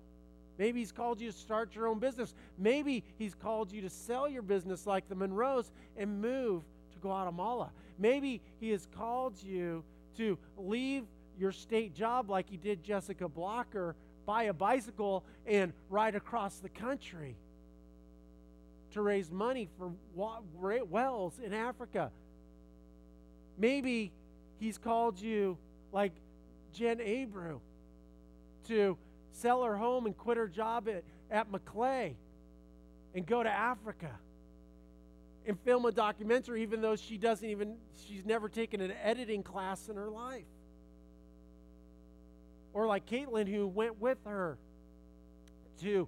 Maybe 0.57 0.79
He's 0.79 0.93
called 0.93 1.21
you 1.21 1.33
to 1.33 1.37
start 1.37 1.75
your 1.75 1.89
own 1.89 1.99
business. 1.99 2.33
Maybe 2.57 3.03
He's 3.19 3.35
called 3.35 3.73
you 3.73 3.81
to 3.81 3.91
sell 3.91 4.29
your 4.29 4.43
business 4.43 4.87
like 4.87 5.09
the 5.09 5.17
Monroes 5.17 5.73
and 5.97 6.21
move 6.23 6.63
to 6.93 6.99
Guatemala. 7.01 7.73
Maybe 7.99 8.41
He 8.61 8.71
has 8.71 8.87
called 8.97 9.35
you 9.43 9.83
to 10.17 10.39
leave 10.57 11.03
your 11.39 11.53
state 11.53 11.95
job 11.95 12.31
like 12.31 12.49
He 12.51 12.57
did 12.57 12.83
Jessica 12.83 13.29
Blocker, 13.29 13.95
buy 14.27 14.45
a 14.45 14.53
bicycle, 14.53 15.25
and 15.47 15.73
ride 15.89 16.15
across 16.15 16.59
the 16.59 16.69
country 16.69 17.37
to 18.93 19.03
raise 19.03 19.31
money 19.31 19.69
for 19.79 19.93
wells 20.15 21.39
in 21.45 21.53
Africa. 21.53 22.11
Maybe 23.59 24.13
he's 24.59 24.79
called 24.79 25.21
you, 25.21 25.59
like 25.93 26.13
Jen 26.73 26.99
Abreu, 26.99 27.61
to 28.69 28.97
sell 29.33 29.63
her 29.63 29.77
home 29.77 30.07
and 30.07 30.17
quit 30.17 30.37
her 30.37 30.49
job 30.49 30.89
at, 30.89 31.05
at 31.31 31.51
Maclay 31.51 32.15
and 33.15 33.27
go 33.27 33.43
to 33.43 33.51
Africa 33.51 34.11
and 35.47 35.59
film 35.61 35.87
a 35.87 35.93
documentary, 35.93 36.63
even 36.63 36.81
though 36.81 36.97
she 36.97 37.17
doesn't 37.17 37.49
even, 37.49 37.77
she's 38.07 38.25
never 38.25 38.49
taken 38.49 38.81
an 38.81 38.93
editing 39.03 39.43
class 39.43 39.89
in 39.89 39.97
her 39.97 40.11
life. 40.11 40.45
Or 42.79 42.87
like 42.87 43.07
Caitlin, 43.07 43.53
who 43.53 43.67
went 43.67 44.01
with 44.01 44.19
her 44.25 44.57
to, 45.81 46.07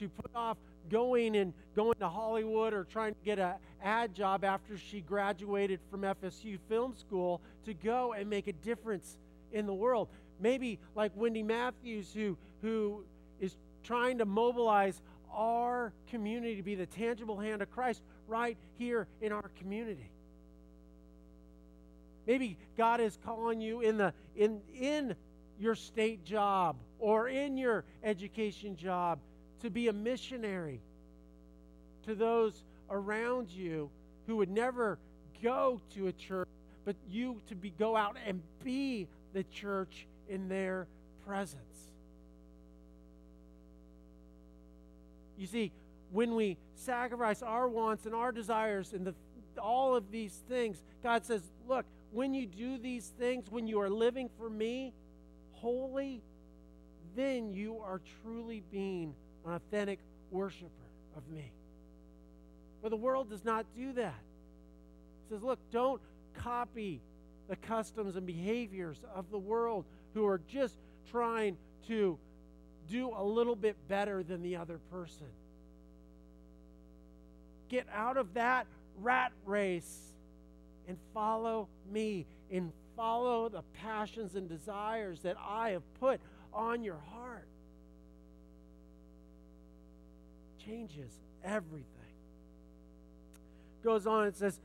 to 0.00 0.08
put 0.08 0.32
off 0.34 0.56
going 0.90 1.36
and 1.36 1.54
going 1.76 1.94
to 2.00 2.08
Hollywood 2.08 2.74
or 2.74 2.82
trying 2.82 3.14
to 3.14 3.20
get 3.24 3.38
a 3.38 3.54
ad 3.84 4.16
job 4.16 4.42
after 4.42 4.76
she 4.76 5.00
graduated 5.00 5.78
from 5.88 6.00
FSU 6.00 6.58
Film 6.68 6.96
School 6.96 7.40
to 7.66 7.72
go 7.72 8.14
and 8.14 8.28
make 8.28 8.48
a 8.48 8.52
difference 8.52 9.16
in 9.52 9.64
the 9.64 9.72
world. 9.72 10.08
Maybe 10.40 10.80
like 10.96 11.12
Wendy 11.14 11.44
Matthews, 11.44 12.10
who, 12.12 12.36
who 12.62 13.04
is 13.38 13.56
trying 13.84 14.18
to 14.18 14.24
mobilize 14.24 15.00
our 15.32 15.92
community 16.10 16.56
to 16.56 16.64
be 16.64 16.74
the 16.74 16.86
tangible 16.86 17.38
hand 17.38 17.62
of 17.62 17.70
Christ 17.70 18.02
right 18.26 18.58
here 18.76 19.06
in 19.20 19.30
our 19.30 19.52
community. 19.56 20.10
Maybe 22.26 22.58
God 22.76 23.00
is 23.00 23.16
calling 23.24 23.60
you 23.60 23.82
in 23.82 23.98
the 23.98 24.12
in 24.34 24.60
in 24.74 25.14
your 25.58 25.74
state 25.74 26.24
job 26.24 26.76
or 26.98 27.28
in 27.28 27.56
your 27.56 27.84
education 28.02 28.76
job 28.76 29.18
to 29.62 29.70
be 29.70 29.88
a 29.88 29.92
missionary 29.92 30.80
to 32.06 32.14
those 32.14 32.64
around 32.90 33.50
you 33.50 33.90
who 34.26 34.36
would 34.36 34.50
never 34.50 34.98
go 35.42 35.80
to 35.94 36.06
a 36.06 36.12
church, 36.12 36.48
but 36.84 36.96
you 37.08 37.40
to 37.48 37.54
be 37.54 37.70
go 37.70 37.96
out 37.96 38.16
and 38.26 38.40
be 38.64 39.06
the 39.32 39.42
church 39.44 40.06
in 40.28 40.48
their 40.48 40.86
presence. 41.26 41.62
You 45.36 45.46
see, 45.46 45.70
when 46.10 46.34
we 46.34 46.56
sacrifice 46.74 47.42
our 47.42 47.68
wants 47.68 48.06
and 48.06 48.14
our 48.14 48.32
desires 48.32 48.92
and 48.92 49.06
the, 49.06 49.14
all 49.60 49.94
of 49.94 50.10
these 50.10 50.42
things, 50.48 50.82
God 51.02 51.24
says, 51.24 51.42
Look, 51.68 51.84
when 52.10 52.34
you 52.34 52.46
do 52.46 52.78
these 52.78 53.12
things, 53.18 53.50
when 53.50 53.66
you 53.66 53.80
are 53.80 53.90
living 53.90 54.30
for 54.38 54.48
me, 54.48 54.92
holy, 55.60 56.22
then 57.16 57.52
you 57.52 57.78
are 57.78 58.00
truly 58.22 58.62
being 58.70 59.14
an 59.44 59.54
authentic 59.54 59.98
worshiper 60.30 60.70
of 61.16 61.28
me. 61.28 61.52
But 62.82 62.90
the 62.90 62.96
world 62.96 63.30
does 63.30 63.44
not 63.44 63.66
do 63.76 63.92
that. 63.94 64.14
It 65.26 65.34
says, 65.34 65.42
look, 65.42 65.58
don't 65.72 66.00
copy 66.34 67.00
the 67.48 67.56
customs 67.56 68.16
and 68.16 68.26
behaviors 68.26 68.98
of 69.14 69.30
the 69.30 69.38
world 69.38 69.84
who 70.14 70.26
are 70.26 70.40
just 70.48 70.76
trying 71.10 71.56
to 71.88 72.18
do 72.88 73.12
a 73.16 73.24
little 73.24 73.56
bit 73.56 73.76
better 73.88 74.22
than 74.22 74.42
the 74.42 74.56
other 74.56 74.78
person. 74.90 75.26
Get 77.68 77.86
out 77.92 78.16
of 78.16 78.34
that 78.34 78.66
rat 79.00 79.32
race 79.44 80.12
and 80.86 80.96
follow 81.12 81.68
me 81.90 82.26
and 82.50 82.72
follow 82.98 83.48
the 83.48 83.62
passions 83.80 84.34
and 84.34 84.48
desires 84.48 85.20
that 85.20 85.36
I 85.40 85.70
have 85.70 85.84
put 86.00 86.20
on 86.52 86.82
your 86.82 86.98
heart. 87.14 87.46
Changes 90.66 91.12
everything. 91.44 91.86
Goes 93.84 94.08
on, 94.08 94.26
it 94.26 94.36
says, 94.36 94.58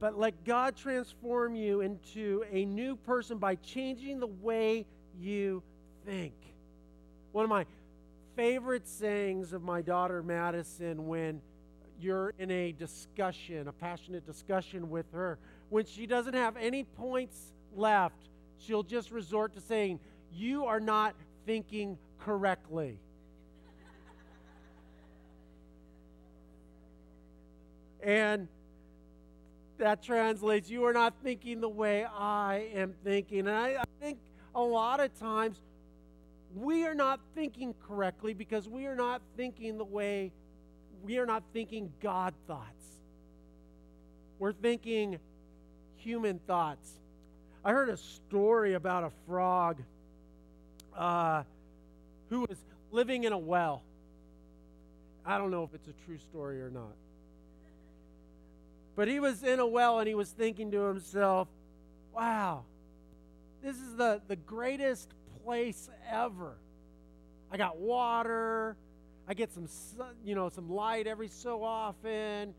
but 0.00 0.18
let 0.18 0.44
God 0.44 0.74
transform 0.76 1.54
you 1.54 1.80
into 1.80 2.44
a 2.50 2.64
new 2.64 2.96
person 2.96 3.38
by 3.38 3.54
changing 3.54 4.18
the 4.18 4.26
way 4.26 4.84
you 5.20 5.62
think. 6.04 6.34
One 7.30 7.44
of 7.44 7.50
my 7.50 7.66
favorite 8.34 8.88
sayings 8.88 9.52
of 9.52 9.62
my 9.62 9.80
daughter 9.80 10.24
Madison 10.24 11.06
when 11.06 11.40
you're 12.00 12.34
in 12.36 12.50
a 12.50 12.72
discussion, 12.72 13.68
a 13.68 13.72
passionate 13.72 14.26
discussion 14.26 14.90
with 14.90 15.06
her, 15.12 15.38
when 15.74 15.84
she 15.84 16.06
doesn't 16.06 16.34
have 16.34 16.56
any 16.56 16.84
points 16.84 17.50
left, 17.74 18.28
she'll 18.58 18.84
just 18.84 19.10
resort 19.10 19.52
to 19.56 19.60
saying, 19.60 19.98
You 20.32 20.66
are 20.66 20.78
not 20.78 21.16
thinking 21.46 21.98
correctly. 22.20 22.96
and 28.00 28.46
that 29.78 30.00
translates, 30.00 30.70
You 30.70 30.84
are 30.84 30.92
not 30.92 31.12
thinking 31.24 31.60
the 31.60 31.68
way 31.68 32.04
I 32.04 32.68
am 32.72 32.94
thinking. 33.02 33.40
And 33.40 33.50
I, 33.50 33.70
I 33.70 33.84
think 34.00 34.18
a 34.54 34.62
lot 34.62 35.00
of 35.00 35.12
times 35.18 35.60
we 36.54 36.86
are 36.86 36.94
not 36.94 37.18
thinking 37.34 37.74
correctly 37.88 38.32
because 38.32 38.68
we 38.68 38.86
are 38.86 38.94
not 38.94 39.22
thinking 39.36 39.76
the 39.78 39.84
way 39.84 40.30
we 41.02 41.18
are 41.18 41.26
not 41.26 41.42
thinking 41.52 41.92
God 42.00 42.32
thoughts. 42.46 42.84
We're 44.38 44.52
thinking 44.52 45.18
human 46.04 46.38
thoughts. 46.40 47.00
I 47.64 47.72
heard 47.72 47.88
a 47.88 47.96
story 47.96 48.74
about 48.74 49.04
a 49.04 49.10
frog 49.26 49.82
uh, 50.94 51.42
who 52.28 52.40
was 52.40 52.58
living 52.92 53.24
in 53.24 53.32
a 53.32 53.38
well. 53.38 53.82
I 55.24 55.38
don't 55.38 55.50
know 55.50 55.64
if 55.64 55.74
it's 55.74 55.88
a 55.88 56.04
true 56.04 56.18
story 56.18 56.60
or 56.60 56.70
not. 56.70 56.94
But 58.96 59.08
he 59.08 59.18
was 59.18 59.42
in 59.42 59.58
a 59.58 59.66
well 59.66 59.98
and 59.98 60.06
he 60.06 60.14
was 60.14 60.30
thinking 60.30 60.70
to 60.72 60.82
himself, 60.82 61.48
wow, 62.14 62.64
this 63.62 63.76
is 63.76 63.96
the, 63.96 64.20
the 64.28 64.36
greatest 64.36 65.08
place 65.42 65.88
ever. 66.10 66.54
I 67.50 67.56
got 67.56 67.78
water. 67.78 68.76
I 69.26 69.32
get 69.32 69.52
some, 69.52 69.66
sun, 69.66 70.14
you 70.22 70.34
know, 70.34 70.50
some 70.50 70.70
light 70.70 71.06
every 71.06 71.28
so 71.28 71.64
often. 71.64 72.52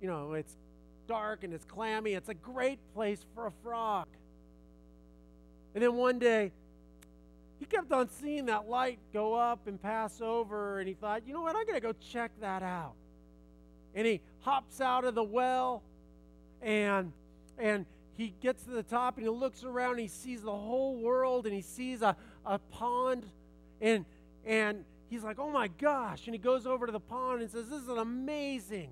You 0.00 0.08
know, 0.08 0.34
it's 0.34 0.56
dark 1.06 1.44
and 1.44 1.52
it's 1.52 1.64
clammy. 1.64 2.12
It's 2.12 2.28
a 2.28 2.34
great 2.34 2.78
place 2.94 3.24
for 3.34 3.46
a 3.46 3.52
frog. 3.62 4.06
And 5.74 5.82
then 5.82 5.94
one 5.94 6.18
day, 6.18 6.52
he 7.58 7.66
kept 7.66 7.92
on 7.92 8.08
seeing 8.08 8.46
that 8.46 8.68
light 8.68 8.98
go 9.12 9.34
up 9.34 9.66
and 9.66 9.80
pass 9.80 10.20
over, 10.20 10.80
and 10.80 10.88
he 10.88 10.94
thought, 10.94 11.22
you 11.26 11.32
know 11.32 11.42
what, 11.42 11.54
I'm 11.54 11.64
going 11.64 11.76
to 11.76 11.80
go 11.80 11.94
check 12.10 12.32
that 12.40 12.62
out. 12.62 12.94
And 13.94 14.06
he 14.06 14.20
hops 14.40 14.80
out 14.80 15.04
of 15.04 15.14
the 15.14 15.22
well, 15.22 15.82
and 16.60 17.12
and 17.58 17.86
he 18.16 18.34
gets 18.40 18.64
to 18.64 18.70
the 18.70 18.82
top 18.82 19.16
and 19.16 19.24
he 19.24 19.30
looks 19.30 19.64
around 19.64 19.92
and 19.92 20.00
he 20.00 20.08
sees 20.08 20.42
the 20.42 20.50
whole 20.50 20.96
world 20.96 21.46
and 21.46 21.54
he 21.54 21.62
sees 21.62 22.02
a, 22.02 22.16
a 22.44 22.58
pond 22.58 23.26
and 23.80 24.04
and 24.44 24.84
he's 25.08 25.22
like, 25.22 25.38
oh 25.38 25.50
my 25.50 25.68
gosh. 25.68 26.26
And 26.26 26.34
he 26.34 26.38
goes 26.38 26.66
over 26.66 26.86
to 26.86 26.92
the 26.92 27.00
pond 27.00 27.42
and 27.42 27.50
says, 27.50 27.68
This 27.68 27.82
is 27.82 27.88
an 27.88 27.98
amazing 27.98 28.90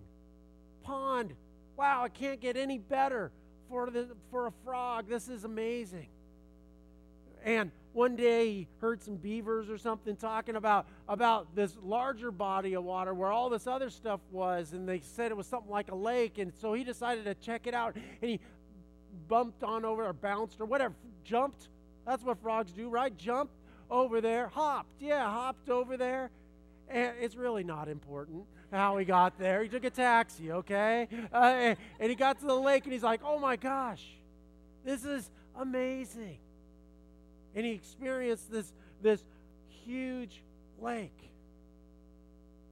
pond. 0.83 1.33
Wow, 1.81 2.05
it 2.05 2.13
can't 2.13 2.43
get 2.43 2.59
any 2.59 2.77
better 2.77 3.33
for 3.71 3.89
the 3.89 4.09
for 4.31 4.49
a 4.49 4.53
frog. 4.67 5.09
This 5.09 5.31
is 5.31 5.45
amazing. 5.45 6.09
And 7.43 7.71
one 7.95 8.17
day 8.17 8.53
he 8.53 8.69
heard 8.83 9.03
some 9.03 9.17
beavers 9.17 9.71
or 9.71 9.79
something 9.79 10.15
talking 10.15 10.57
about 10.57 10.87
about 11.09 11.57
this 11.57 11.75
larger 11.83 12.31
body 12.31 12.75
of 12.75 12.85
water 12.85 13.15
where 13.15 13.33
all 13.33 13.49
this 13.49 13.67
other 13.67 13.89
stuff 13.89 14.21
was 14.31 14.75
and 14.75 14.87
they 14.87 15.01
said 15.01 15.31
it 15.31 15.35
was 15.39 15.47
something 15.47 15.71
like 15.71 15.91
a 15.91 15.95
lake 15.95 16.37
and 16.37 16.53
so 16.55 16.75
he 16.75 16.85
decided 16.85 17.25
to 17.25 17.35
check 17.37 17.67
it 17.67 17.73
out 17.73 17.95
and 17.95 18.05
he 18.31 18.41
bumped 19.27 19.65
on 19.65 19.87
over 19.87 20.05
or 20.05 20.13
bounced 20.13 20.61
or 20.61 20.67
whatever 20.67 20.93
jumped 21.25 21.71
that's 22.07 22.23
what 22.23 22.37
frogs 22.43 22.73
do 22.73 22.91
right 22.91 23.17
Jumped 23.17 23.55
over 23.91 24.21
there 24.21 24.49
hopped 24.49 25.01
yeah 25.01 25.25
hopped 25.25 25.71
over 25.71 25.97
there 25.97 26.31
and 26.91 27.15
it's 27.19 27.37
really 27.37 27.65
not 27.65 27.89
important 27.89 28.45
how 28.71 28.97
he 28.99 29.05
got 29.05 29.39
there 29.39 29.63
he 29.63 29.69
took 29.69 29.85
a 29.85 29.91
taxi 29.91 30.53
okay 30.53 31.09
uh, 31.33 31.75
and 31.99 32.11
he 32.11 32.15
got 32.15 32.39
to 32.39 32.47
the 32.47 32.55
lake 32.55 32.85
and 32.85 32.93
he's 32.93 33.03
like 33.03 33.21
oh 33.25 33.39
my 33.39 33.57
gosh 33.57 34.05
this 34.85 35.05
is 35.05 35.31
amazing 35.59 36.39
and 37.55 37.67
he 37.67 37.73
experienced 37.73 38.51
this, 38.51 38.73
this 39.03 39.23
huge 39.85 40.43
lake. 40.81 41.31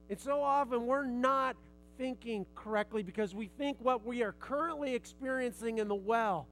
And 0.09 0.19
so 0.19 0.41
often 0.41 0.87
we're 0.87 1.05
not 1.05 1.55
thinking 1.97 2.45
correctly 2.55 3.03
because 3.03 3.35
we 3.35 3.47
think 3.57 3.77
what 3.81 4.05
we 4.05 4.23
are 4.23 4.31
currently 4.33 4.95
experiencing 4.95 5.77
in 5.79 5.87
the 5.87 5.95
well 5.95 6.47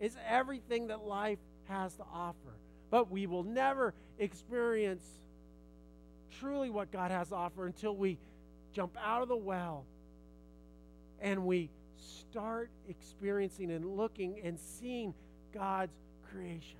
is 0.00 0.16
everything 0.28 0.88
that 0.88 1.04
life 1.04 1.38
has 1.68 1.94
to 1.96 2.04
offer. 2.12 2.34
But 2.90 3.10
we 3.10 3.26
will 3.26 3.44
never 3.44 3.94
experience 4.18 5.04
truly 6.40 6.68
what 6.68 6.90
God 6.90 7.10
has 7.10 7.28
to 7.28 7.36
offer 7.36 7.66
until 7.66 7.96
we 7.96 8.18
jump 8.76 8.94
out 9.02 9.22
of 9.22 9.28
the 9.28 9.36
well 9.36 9.86
and 11.22 11.46
we 11.46 11.70
start 11.96 12.68
experiencing 12.90 13.70
and 13.70 13.96
looking 13.96 14.38
and 14.44 14.60
seeing 14.60 15.14
God's 15.54 15.96
creation 16.30 16.76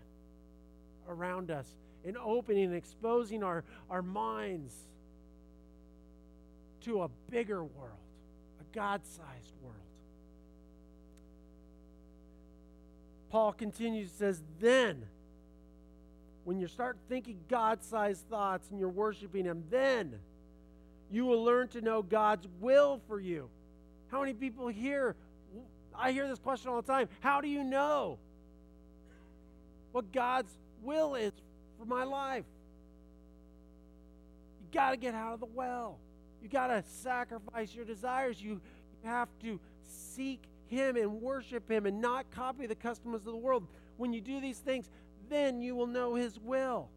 around 1.09 1.51
us 1.51 1.67
and 2.05 2.19
opening 2.19 2.65
and 2.65 2.75
exposing 2.75 3.43
our, 3.43 3.65
our 3.89 4.03
minds 4.03 4.75
to 6.83 7.03
a 7.03 7.09
bigger 7.31 7.65
world, 7.65 7.99
a 8.61 8.77
God 8.77 9.01
sized 9.07 9.55
world. 9.63 9.75
Paul 13.31 13.55
continues, 13.55 14.11
says, 14.13 14.43
then, 14.61 15.03
when 16.45 16.61
you 16.61 16.69
start 16.69 16.99
thinking 17.09 17.39
God 17.49 17.83
sized 17.83 18.29
thoughts 18.29 18.69
and 18.71 18.79
you're 18.79 18.91
worshiping 18.91 19.47
Him, 19.47 19.65
then 19.71 20.17
you 21.11 21.25
will 21.25 21.45
learn 21.45 21.69
to 21.69 21.81
know 21.81 22.03
God's 22.03 22.47
will 22.61 23.01
for 23.07 23.21
you. 23.21 23.49
How 24.11 24.21
many 24.21 24.35
people 24.35 24.69
here? 24.69 25.15
I 25.95 26.13
hear 26.13 26.29
this 26.29 26.39
question 26.39 26.71
all 26.71 26.81
the 26.81 26.93
time. 26.93 27.09
How 27.21 27.41
do 27.41 27.49
you 27.49 27.65
know 27.65 28.19
what 29.93 30.13
God's 30.13 30.53
will 30.83 31.15
is 31.15 31.33
for 31.79 31.87
my 31.87 32.05
life. 32.05 32.45
You 34.61 34.67
got 34.73 34.91
to 34.91 34.97
get 34.97 35.15
out 35.15 35.35
of 35.35 35.41
the 35.41 35.47
well. 35.47 35.99
You 36.43 36.49
got 36.49 36.67
to 36.67 36.85
sacrifice 36.87 37.75
your 37.75 37.85
desires. 37.85 38.41
You, 38.41 38.61
you 39.03 39.11
have 39.11 39.29
to 39.43 39.59
seek 39.83 40.43
Him 40.67 40.97
and 40.97 41.21
worship 41.23 41.71
Him 41.71 41.87
and 41.87 42.01
not 42.01 42.31
copy 42.31 42.67
the 42.67 42.75
customs 42.75 43.15
of 43.17 43.25
the 43.25 43.37
world. 43.37 43.67
When 43.97 44.13
you 44.13 44.21
do 44.21 44.41
these 44.41 44.59
things, 44.59 44.91
then 45.29 45.61
you 45.61 45.75
will 45.75 45.87
know 45.87 46.15
His 46.15 46.39
will, 46.39 46.89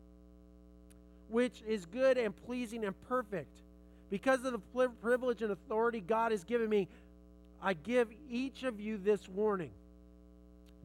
which 1.30 1.64
is 1.68 1.86
good 1.86 2.18
and 2.18 2.36
pleasing 2.46 2.84
and 2.84 2.96
perfect. 3.08 3.56
Because 4.10 4.44
of 4.44 4.54
the 4.54 4.90
privilege 5.02 5.42
and 5.42 5.52
authority 5.52 6.02
God 6.02 6.32
has 6.32 6.44
given 6.44 6.70
me, 6.70 6.88
I 7.62 7.74
give 7.74 8.08
each 8.30 8.64
of 8.64 8.80
you 8.80 8.98
this 8.98 9.28
warning. 9.28 9.72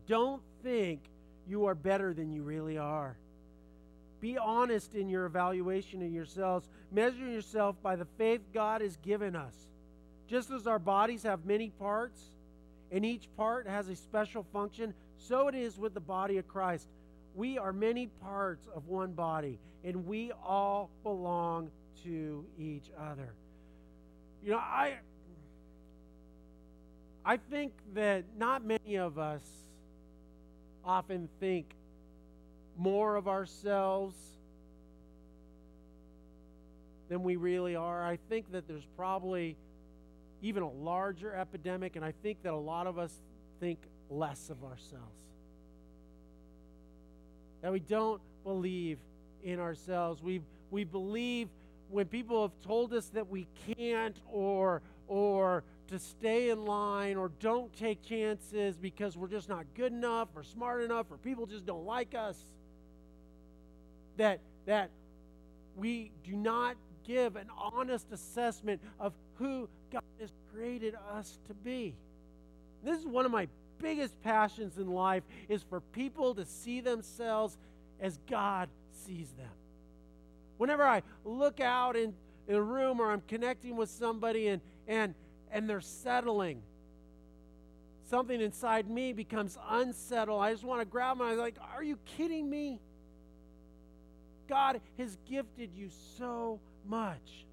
Don't 0.06 0.42
think 0.62 1.00
you 1.48 1.66
are 1.66 1.74
better 1.74 2.12
than 2.12 2.32
you 2.32 2.42
really 2.42 2.76
are. 2.78 3.16
Be 4.20 4.38
honest 4.38 4.94
in 4.94 5.08
your 5.08 5.26
evaluation 5.26 6.02
of 6.02 6.10
yourselves. 6.10 6.68
Measure 6.90 7.28
yourself 7.28 7.76
by 7.82 7.96
the 7.96 8.06
faith 8.18 8.40
God 8.52 8.80
has 8.80 8.96
given 8.96 9.36
us. 9.36 9.54
Just 10.26 10.50
as 10.50 10.66
our 10.66 10.78
bodies 10.78 11.22
have 11.22 11.44
many 11.44 11.70
parts, 11.70 12.20
and 12.90 13.04
each 13.04 13.28
part 13.36 13.66
has 13.66 13.88
a 13.88 13.96
special 13.96 14.44
function, 14.52 14.94
so 15.18 15.48
it 15.48 15.54
is 15.54 15.78
with 15.78 15.94
the 15.94 16.00
body 16.00 16.38
of 16.38 16.48
Christ. 16.48 16.88
We 17.34 17.58
are 17.58 17.72
many 17.72 18.06
parts 18.22 18.68
of 18.74 18.88
one 18.88 19.12
body, 19.12 19.58
and 19.82 20.06
we 20.06 20.32
all 20.32 20.90
belong 21.02 21.70
to 22.02 22.44
each 22.58 22.90
other. 22.98 23.34
You 24.42 24.52
know, 24.52 24.58
I 24.58 24.94
I 27.24 27.38
think 27.38 27.72
that 27.94 28.24
not 28.36 28.64
many 28.64 28.96
of 28.96 29.18
us 29.18 29.42
often 30.84 31.28
think 31.40 31.74
more 32.76 33.16
of 33.16 33.28
ourselves 33.28 34.14
than 37.08 37.22
we 37.22 37.36
really 37.36 37.76
are. 37.76 38.04
I 38.04 38.18
think 38.28 38.52
that 38.52 38.68
there's 38.68 38.86
probably 38.96 39.56
even 40.42 40.62
a 40.62 40.70
larger 40.70 41.34
epidemic, 41.34 41.96
and 41.96 42.04
I 42.04 42.12
think 42.22 42.42
that 42.42 42.52
a 42.52 42.56
lot 42.56 42.86
of 42.86 42.98
us 42.98 43.12
think 43.60 43.78
less 44.10 44.50
of 44.50 44.62
ourselves. 44.62 45.22
That 47.62 47.72
we 47.72 47.80
don't 47.80 48.20
believe 48.42 48.98
in 49.42 49.60
ourselves. 49.60 50.22
We, 50.22 50.42
we 50.70 50.84
believe 50.84 51.48
when 51.90 52.06
people 52.06 52.42
have 52.42 52.52
told 52.62 52.92
us 52.92 53.06
that 53.10 53.28
we 53.28 53.46
can't 53.76 54.16
or, 54.30 54.82
or 55.06 55.64
to 55.88 55.98
stay 55.98 56.50
in 56.50 56.64
line 56.64 57.16
or 57.16 57.30
don't 57.40 57.72
take 57.76 58.02
chances 58.02 58.76
because 58.76 59.16
we're 59.16 59.28
just 59.28 59.48
not 59.48 59.64
good 59.74 59.92
enough 59.92 60.28
or 60.34 60.42
smart 60.42 60.82
enough 60.82 61.06
or 61.10 61.16
people 61.18 61.46
just 61.46 61.66
don't 61.66 61.84
like 61.84 62.14
us. 62.14 62.36
That, 64.16 64.40
that 64.66 64.90
we 65.76 66.10
do 66.24 66.32
not 66.32 66.76
give 67.06 67.36
an 67.36 67.48
honest 67.56 68.06
assessment 68.12 68.80
of 68.98 69.12
who 69.34 69.68
God 69.92 70.02
has 70.20 70.32
created 70.52 70.94
us 71.12 71.38
to 71.48 71.54
be. 71.54 71.94
This 72.82 72.98
is 72.98 73.06
one 73.06 73.26
of 73.26 73.32
my 73.32 73.48
biggest 73.78 74.20
passions 74.22 74.78
in 74.78 74.86
life 74.86 75.22
is 75.48 75.62
for 75.62 75.80
people 75.80 76.34
to 76.34 76.44
see 76.44 76.80
themselves 76.80 77.58
as 78.00 78.18
God 78.28 78.68
sees 79.06 79.30
them. 79.32 79.50
Whenever 80.56 80.84
I 80.84 81.02
look 81.24 81.60
out 81.60 81.96
in, 81.96 82.14
in 82.48 82.54
a 82.54 82.62
room 82.62 83.00
or 83.00 83.10
I'm 83.10 83.22
connecting 83.28 83.76
with 83.76 83.90
somebody 83.90 84.48
and, 84.48 84.60
and 84.86 85.14
and 85.54 85.70
they're 85.70 85.80
settling. 85.80 86.60
something 88.10 88.40
inside 88.40 88.90
me 88.90 89.12
becomes 89.12 89.56
unsettled. 89.70 90.42
I 90.42 90.52
just 90.52 90.64
want 90.64 90.80
to 90.80 90.84
grab 90.84 91.16
him. 91.16 91.22
I'm 91.22 91.38
like, 91.38 91.56
Are 91.74 91.82
you 91.82 91.96
kidding 92.16 92.50
me? 92.50 92.80
God 94.48 94.80
has 94.98 95.16
gifted 95.30 95.70
you 95.74 95.88
so 96.18 96.60
much. 96.86 97.46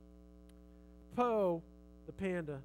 Po, 1.16 1.62
the 2.08 2.12
panda, 2.12 2.60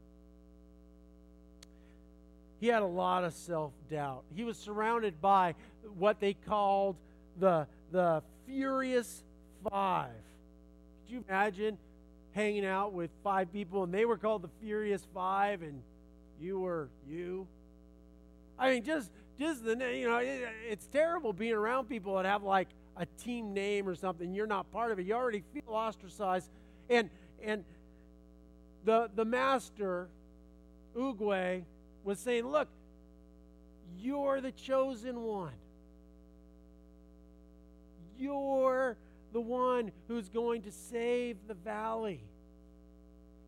he 2.58 2.68
had 2.68 2.82
a 2.82 2.86
lot 2.86 3.22
of 3.22 3.34
self 3.34 3.72
doubt. 3.90 4.24
He 4.34 4.42
was 4.42 4.56
surrounded 4.56 5.20
by 5.20 5.54
what 5.98 6.18
they 6.18 6.32
called 6.34 6.96
the, 7.38 7.66
the 7.92 8.22
Furious 8.46 9.22
Five. 9.70 10.10
Could 11.04 11.12
you 11.12 11.24
imagine 11.28 11.78
hanging 12.32 12.66
out 12.66 12.92
with 12.92 13.10
five 13.24 13.52
people 13.52 13.84
and 13.84 13.92
they 13.92 14.04
were 14.04 14.18
called 14.18 14.42
the 14.42 14.50
Furious 14.60 15.06
Five 15.14 15.62
and 15.62 15.82
you 16.40 16.60
were 16.60 16.88
you? 17.08 17.46
I 18.58 18.70
mean, 18.70 18.82
just 18.82 19.10
just 19.38 19.64
the 19.64 19.72
you 19.94 20.08
know, 20.08 20.18
it, 20.18 20.48
it's 20.68 20.86
terrible 20.86 21.32
being 21.32 21.52
around 21.52 21.88
people 21.88 22.16
that 22.16 22.24
have 22.24 22.42
like 22.42 22.68
a 22.96 23.06
team 23.22 23.52
name 23.52 23.88
or 23.88 23.94
something. 23.94 24.32
You're 24.32 24.46
not 24.46 24.70
part 24.72 24.92
of 24.92 24.98
it. 24.98 25.06
You 25.06 25.14
already 25.14 25.42
feel 25.52 25.74
ostracized, 25.74 26.50
and 26.88 27.10
and 27.42 27.64
the 28.84 29.10
the 29.14 29.24
master, 29.24 30.08
Oogway, 30.96 31.64
was 32.04 32.18
saying, 32.18 32.46
Look, 32.46 32.68
you're 33.98 34.40
the 34.40 34.52
chosen 34.52 35.22
one. 35.22 35.52
You're 38.18 38.96
the 39.36 39.40
one 39.42 39.92
who's 40.08 40.30
going 40.30 40.62
to 40.62 40.72
save 40.72 41.36
the 41.46 41.52
valley. 41.52 42.24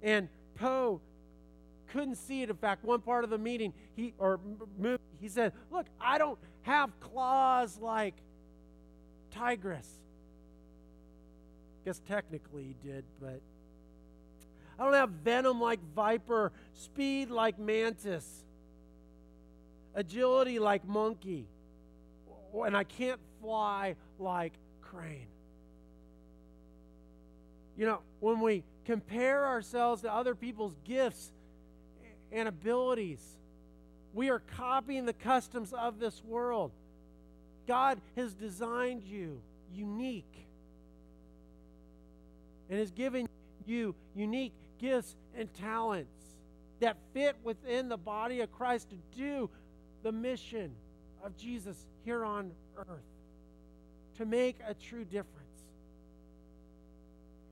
And 0.02 0.28
Po 0.54 1.00
couldn't 1.86 2.16
see 2.16 2.42
it. 2.42 2.50
In 2.50 2.56
fact, 2.56 2.84
one 2.84 3.00
part 3.00 3.24
of 3.24 3.30
the 3.30 3.38
meeting, 3.38 3.72
he 3.96 4.12
or 4.18 4.38
he 5.18 5.28
said, 5.28 5.54
"Look, 5.70 5.86
I 5.98 6.18
don't 6.18 6.38
have 6.60 6.90
claws 7.00 7.78
like 7.80 8.12
Tigress." 9.30 9.88
Guess 11.86 12.02
technically 12.06 12.64
he 12.64 12.76
did, 12.86 13.06
but 13.18 13.40
I 14.78 14.84
don't 14.84 14.92
have 14.92 15.08
venom 15.08 15.58
like 15.58 15.80
viper, 15.94 16.52
speed 16.74 17.30
like 17.30 17.58
mantis 17.58 18.44
agility 19.94 20.58
like 20.58 20.86
monkey, 20.86 21.48
and 22.52 22.76
I 22.76 22.84
can't 22.84 23.20
fly 23.40 23.96
like 24.18 24.52
crane. 24.82 25.28
You 27.78 27.86
know, 27.86 28.00
when 28.18 28.40
we 28.40 28.64
compare 28.84 29.46
ourselves 29.46 30.02
to 30.02 30.12
other 30.12 30.34
people's 30.34 30.74
gifts 30.84 31.30
and 32.32 32.48
abilities, 32.48 33.20
we 34.12 34.30
are 34.30 34.40
copying 34.56 35.06
the 35.06 35.12
customs 35.12 35.72
of 35.72 36.00
this 36.00 36.20
world. 36.24 36.72
God 37.68 38.00
has 38.16 38.34
designed 38.34 39.04
you 39.04 39.40
unique 39.72 40.24
and 42.68 42.80
has 42.80 42.90
given 42.90 43.28
you 43.64 43.94
unique 44.16 44.54
gifts 44.80 45.14
and 45.36 45.52
talents 45.54 46.10
that 46.80 46.96
fit 47.14 47.36
within 47.44 47.88
the 47.88 47.96
body 47.96 48.40
of 48.40 48.50
Christ 48.50 48.88
to 48.90 48.96
do 49.16 49.48
the 50.02 50.10
mission 50.10 50.72
of 51.22 51.36
Jesus 51.36 51.76
here 52.04 52.24
on 52.24 52.50
earth 52.76 53.04
to 54.16 54.26
make 54.26 54.56
a 54.66 54.74
true 54.74 55.04
difference. 55.04 55.37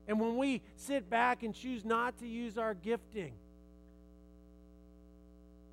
And 0.07 0.19
when 0.19 0.37
we 0.37 0.61
sit 0.75 1.09
back 1.09 1.43
and 1.43 1.53
choose 1.53 1.83
not 1.83 2.17
to 2.19 2.27
use 2.27 2.57
our 2.57 2.73
gifting, 2.73 3.33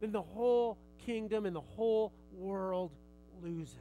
then 0.00 0.10
the 0.12 0.22
whole 0.22 0.76
kingdom 1.06 1.46
and 1.46 1.54
the 1.54 1.60
whole 1.60 2.12
world 2.32 2.90
loses. 3.42 3.76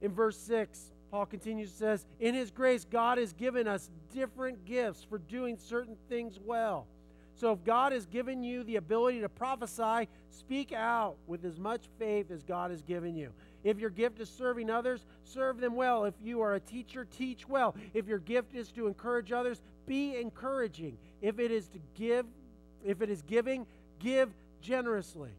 In 0.00 0.12
verse 0.12 0.38
6, 0.38 0.92
Paul 1.10 1.26
continues 1.26 1.70
says, 1.72 2.06
In 2.18 2.34
his 2.34 2.50
grace, 2.50 2.84
God 2.84 3.18
has 3.18 3.32
given 3.32 3.68
us 3.68 3.90
different 4.12 4.64
gifts 4.64 5.04
for 5.04 5.18
doing 5.18 5.56
certain 5.58 5.96
things 6.08 6.38
well. 6.42 6.86
So 7.36 7.52
if 7.52 7.64
God 7.64 7.92
has 7.92 8.06
given 8.06 8.44
you 8.44 8.62
the 8.62 8.76
ability 8.76 9.20
to 9.20 9.28
prophesy, 9.28 10.08
speak 10.30 10.72
out 10.72 11.16
with 11.26 11.44
as 11.44 11.58
much 11.58 11.82
faith 11.98 12.30
as 12.30 12.42
God 12.44 12.70
has 12.70 12.82
given 12.82 13.16
you. 13.16 13.32
If 13.64 13.78
your 13.78 13.90
gift 13.90 14.20
is 14.20 14.28
serving 14.28 14.70
others, 14.70 15.04
serve 15.24 15.58
them 15.58 15.74
well. 15.74 16.04
If 16.04 16.14
you 16.22 16.42
are 16.42 16.54
a 16.54 16.60
teacher, 16.60 17.04
teach 17.04 17.48
well. 17.48 17.74
If 17.92 18.06
your 18.06 18.18
gift 18.18 18.54
is 18.54 18.70
to 18.72 18.86
encourage 18.86 19.32
others, 19.32 19.60
be 19.86 20.16
encouraging. 20.16 20.96
If 21.22 21.38
it 21.38 21.50
is 21.50 21.66
to 21.68 21.78
give, 21.94 22.26
if 22.84 23.02
it 23.02 23.10
is 23.10 23.22
giving, 23.22 23.66
give 23.98 24.30
generously. 24.60 25.30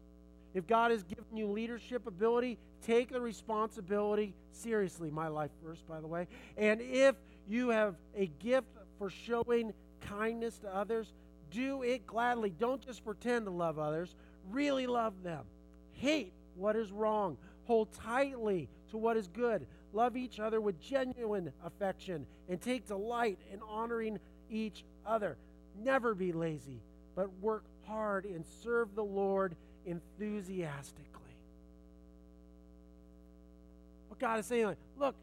If 0.54 0.66
God 0.66 0.90
has 0.90 1.02
given 1.02 1.36
you 1.36 1.46
leadership 1.46 2.06
ability, 2.06 2.58
take 2.86 3.10
the 3.10 3.20
responsibility 3.20 4.34
seriously. 4.52 5.10
My 5.10 5.28
life 5.28 5.50
first, 5.64 5.86
by 5.86 6.00
the 6.00 6.06
way. 6.06 6.26
And 6.56 6.80
if 6.80 7.14
you 7.48 7.68
have 7.68 7.94
a 8.16 8.26
gift 8.26 8.68
for 8.98 9.10
showing 9.10 9.72
kindness 10.00 10.58
to 10.58 10.74
others, 10.74 11.12
do 11.50 11.82
it 11.82 12.06
gladly. 12.06 12.50
Don't 12.50 12.84
just 12.84 13.04
pretend 13.04 13.46
to 13.46 13.50
love 13.50 13.78
others, 13.78 14.14
really 14.50 14.86
love 14.86 15.22
them. 15.22 15.44
Hate 15.92 16.32
what 16.54 16.76
is 16.76 16.90
wrong. 16.92 17.36
Hold 17.64 17.92
tightly 17.92 18.68
to 18.90 18.96
what 18.96 19.16
is 19.16 19.28
good. 19.28 19.66
Love 19.92 20.16
each 20.16 20.40
other 20.40 20.60
with 20.60 20.80
genuine 20.80 21.52
affection 21.64 22.26
and 22.48 22.60
take 22.60 22.86
delight 22.86 23.38
in 23.52 23.60
honoring 23.68 24.18
each 24.50 24.84
other. 25.06 25.36
Never 25.82 26.14
be 26.14 26.32
lazy, 26.32 26.80
but 27.14 27.30
work 27.40 27.64
hard 27.86 28.24
and 28.24 28.44
serve 28.62 28.94
the 28.94 29.04
Lord 29.04 29.56
enthusiastically. 29.84 31.06
What 34.08 34.18
God 34.18 34.38
is 34.38 34.46
saying, 34.46 34.76
look, 34.98 35.14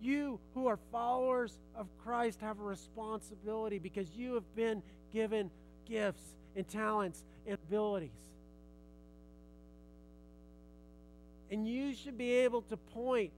you 0.00 0.38
who 0.54 0.66
are 0.66 0.78
followers 0.92 1.58
of 1.74 1.86
Christ 2.04 2.40
have 2.40 2.60
a 2.60 2.62
responsibility 2.62 3.78
because 3.78 4.08
you 4.14 4.34
have 4.34 4.54
been 4.54 4.82
given 5.14 5.50
gifts 5.88 6.34
and 6.56 6.68
talents 6.68 7.22
and 7.46 7.56
abilities. 7.68 8.10
And 11.50 11.66
you 11.66 11.94
should 11.94 12.18
be 12.18 12.32
able 12.32 12.62
to 12.62 12.76
point 12.76 13.30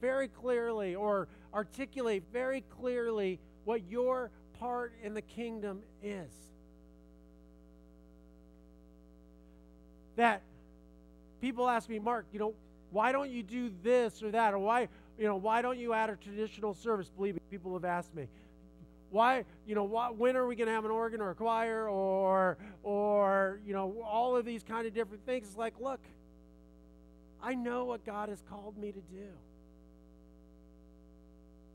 very 0.00 0.28
clearly 0.28 0.94
or 0.94 1.26
articulate 1.54 2.22
very 2.32 2.62
clearly 2.78 3.40
what 3.64 3.82
your 3.88 4.30
part 4.60 4.92
in 5.02 5.14
the 5.14 5.22
kingdom 5.22 5.82
is. 6.02 6.30
That 10.16 10.42
people 11.40 11.68
ask 11.68 11.88
me, 11.88 11.98
Mark, 11.98 12.26
you 12.32 12.38
know, 12.38 12.54
why 12.90 13.12
don't 13.12 13.30
you 13.30 13.42
do 13.42 13.70
this 13.82 14.22
or 14.22 14.30
that? 14.32 14.52
Or 14.52 14.58
why, 14.58 14.88
you 15.18 15.26
know, 15.26 15.36
why 15.36 15.62
don't 15.62 15.78
you 15.78 15.94
add 15.94 16.10
a 16.10 16.16
traditional 16.16 16.74
service? 16.74 17.08
Believe 17.08 17.34
me, 17.34 17.40
people 17.50 17.72
have 17.72 17.84
asked 17.84 18.14
me 18.14 18.28
why 19.10 19.44
you 19.66 19.74
know 19.74 19.84
why, 19.84 20.10
when 20.10 20.36
are 20.36 20.46
we 20.46 20.54
going 20.54 20.66
to 20.66 20.72
have 20.72 20.84
an 20.84 20.90
organ 20.90 21.20
or 21.20 21.30
a 21.30 21.34
choir 21.34 21.88
or 21.88 22.58
or 22.82 23.60
you 23.66 23.72
know 23.72 24.02
all 24.04 24.36
of 24.36 24.44
these 24.44 24.62
kind 24.62 24.86
of 24.86 24.94
different 24.94 25.24
things? 25.24 25.48
It's 25.48 25.56
like 25.56 25.74
look 25.80 26.00
i 27.42 27.54
know 27.54 27.84
what 27.84 28.04
god 28.04 28.28
has 28.28 28.42
called 28.50 28.76
me 28.76 28.92
to 28.92 29.00
do. 29.00 29.28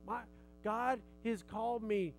My 0.06 0.22
god 0.64 1.00
has 1.26 1.44
called 1.44 1.84
me 1.84 2.14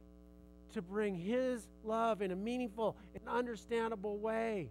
to 0.72 0.82
bring 0.82 1.14
his 1.14 1.62
love 1.84 2.20
in 2.20 2.32
a 2.32 2.36
meaningful 2.36 2.96
and 3.14 3.22
understandable 3.28 4.18
way 4.18 4.68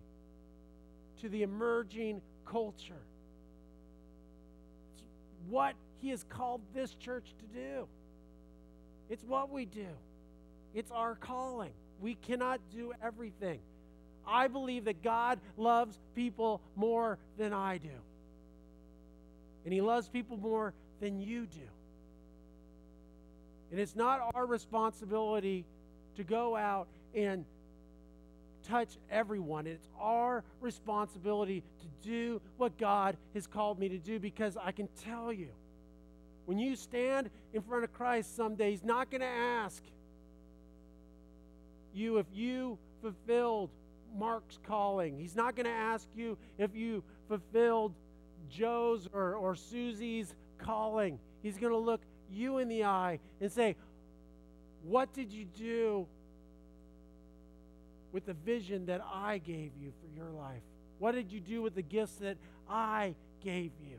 to 1.21 1.29
the 1.29 1.43
emerging 1.43 2.21
culture. 2.45 3.05
It's 4.95 5.05
what 5.47 5.75
he 6.01 6.09
has 6.09 6.25
called 6.27 6.59
this 6.73 6.93
church 6.95 7.33
to 7.39 7.45
do. 7.57 7.87
It's 9.09 9.23
what 9.23 9.49
we 9.49 9.63
do 9.65 9.87
it's 10.73 10.91
our 10.91 11.15
calling. 11.15 11.71
We 12.01 12.15
cannot 12.15 12.59
do 12.73 12.93
everything. 13.01 13.59
I 14.25 14.47
believe 14.47 14.85
that 14.85 15.03
God 15.03 15.39
loves 15.57 15.99
people 16.15 16.61
more 16.75 17.17
than 17.37 17.53
I 17.53 17.77
do. 17.77 17.89
And 19.65 19.73
He 19.73 19.81
loves 19.81 20.07
people 20.07 20.37
more 20.37 20.73
than 20.99 21.19
you 21.19 21.45
do. 21.45 21.67
And 23.71 23.79
it's 23.79 23.95
not 23.95 24.31
our 24.33 24.45
responsibility 24.45 25.65
to 26.15 26.23
go 26.23 26.55
out 26.55 26.87
and 27.15 27.45
touch 28.67 28.97
everyone. 29.11 29.67
It's 29.67 29.87
our 29.99 30.43
responsibility 30.61 31.63
to 31.81 32.07
do 32.07 32.41
what 32.57 32.77
God 32.77 33.17
has 33.33 33.47
called 33.47 33.79
me 33.79 33.89
to 33.89 33.97
do 33.97 34.19
because 34.19 34.57
I 34.57 34.71
can 34.71 34.87
tell 35.03 35.33
you, 35.33 35.49
when 36.45 36.59
you 36.59 36.75
stand 36.75 37.29
in 37.53 37.61
front 37.61 37.83
of 37.83 37.93
Christ 37.93 38.35
someday, 38.35 38.71
He's 38.71 38.83
not 38.83 39.09
going 39.09 39.21
to 39.21 39.27
ask, 39.27 39.81
you 41.93 42.17
if 42.17 42.25
you 42.33 42.77
fulfilled 43.01 43.69
Mark's 44.17 44.59
calling. 44.65 45.17
He's 45.17 45.35
not 45.35 45.55
going 45.55 45.65
to 45.65 45.71
ask 45.71 46.07
you 46.15 46.37
if 46.57 46.75
you 46.75 47.03
fulfilled 47.27 47.93
Joe's 48.49 49.07
or, 49.11 49.35
or 49.35 49.55
Susie's 49.55 50.33
calling. 50.57 51.19
He's 51.41 51.57
going 51.57 51.73
to 51.73 51.77
look 51.77 52.01
you 52.31 52.57
in 52.59 52.67
the 52.67 52.85
eye 52.85 53.19
and 53.41 53.51
say, 53.51 53.75
What 54.83 55.13
did 55.13 55.31
you 55.31 55.45
do 55.45 56.07
with 58.11 58.25
the 58.25 58.33
vision 58.33 58.85
that 58.85 59.01
I 59.11 59.39
gave 59.39 59.71
you 59.79 59.91
for 60.01 60.15
your 60.15 60.29
life? 60.31 60.61
What 60.99 61.15
did 61.15 61.31
you 61.31 61.39
do 61.39 61.61
with 61.61 61.75
the 61.75 61.81
gifts 61.81 62.15
that 62.15 62.37
I 62.69 63.15
gave 63.43 63.71
you? 63.85 63.97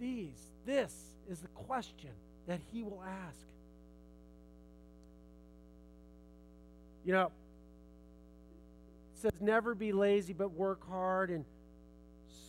These, 0.00 0.40
this 0.64 0.94
is 1.30 1.40
the 1.40 1.48
question 1.48 2.10
that 2.46 2.60
he 2.72 2.82
will 2.82 3.02
ask. 3.06 3.49
You 7.04 7.12
know, 7.12 7.26
it 9.14 9.20
says, 9.20 9.32
never 9.40 9.74
be 9.74 9.92
lazy, 9.92 10.32
but 10.32 10.52
work 10.52 10.86
hard 10.88 11.30
and 11.30 11.44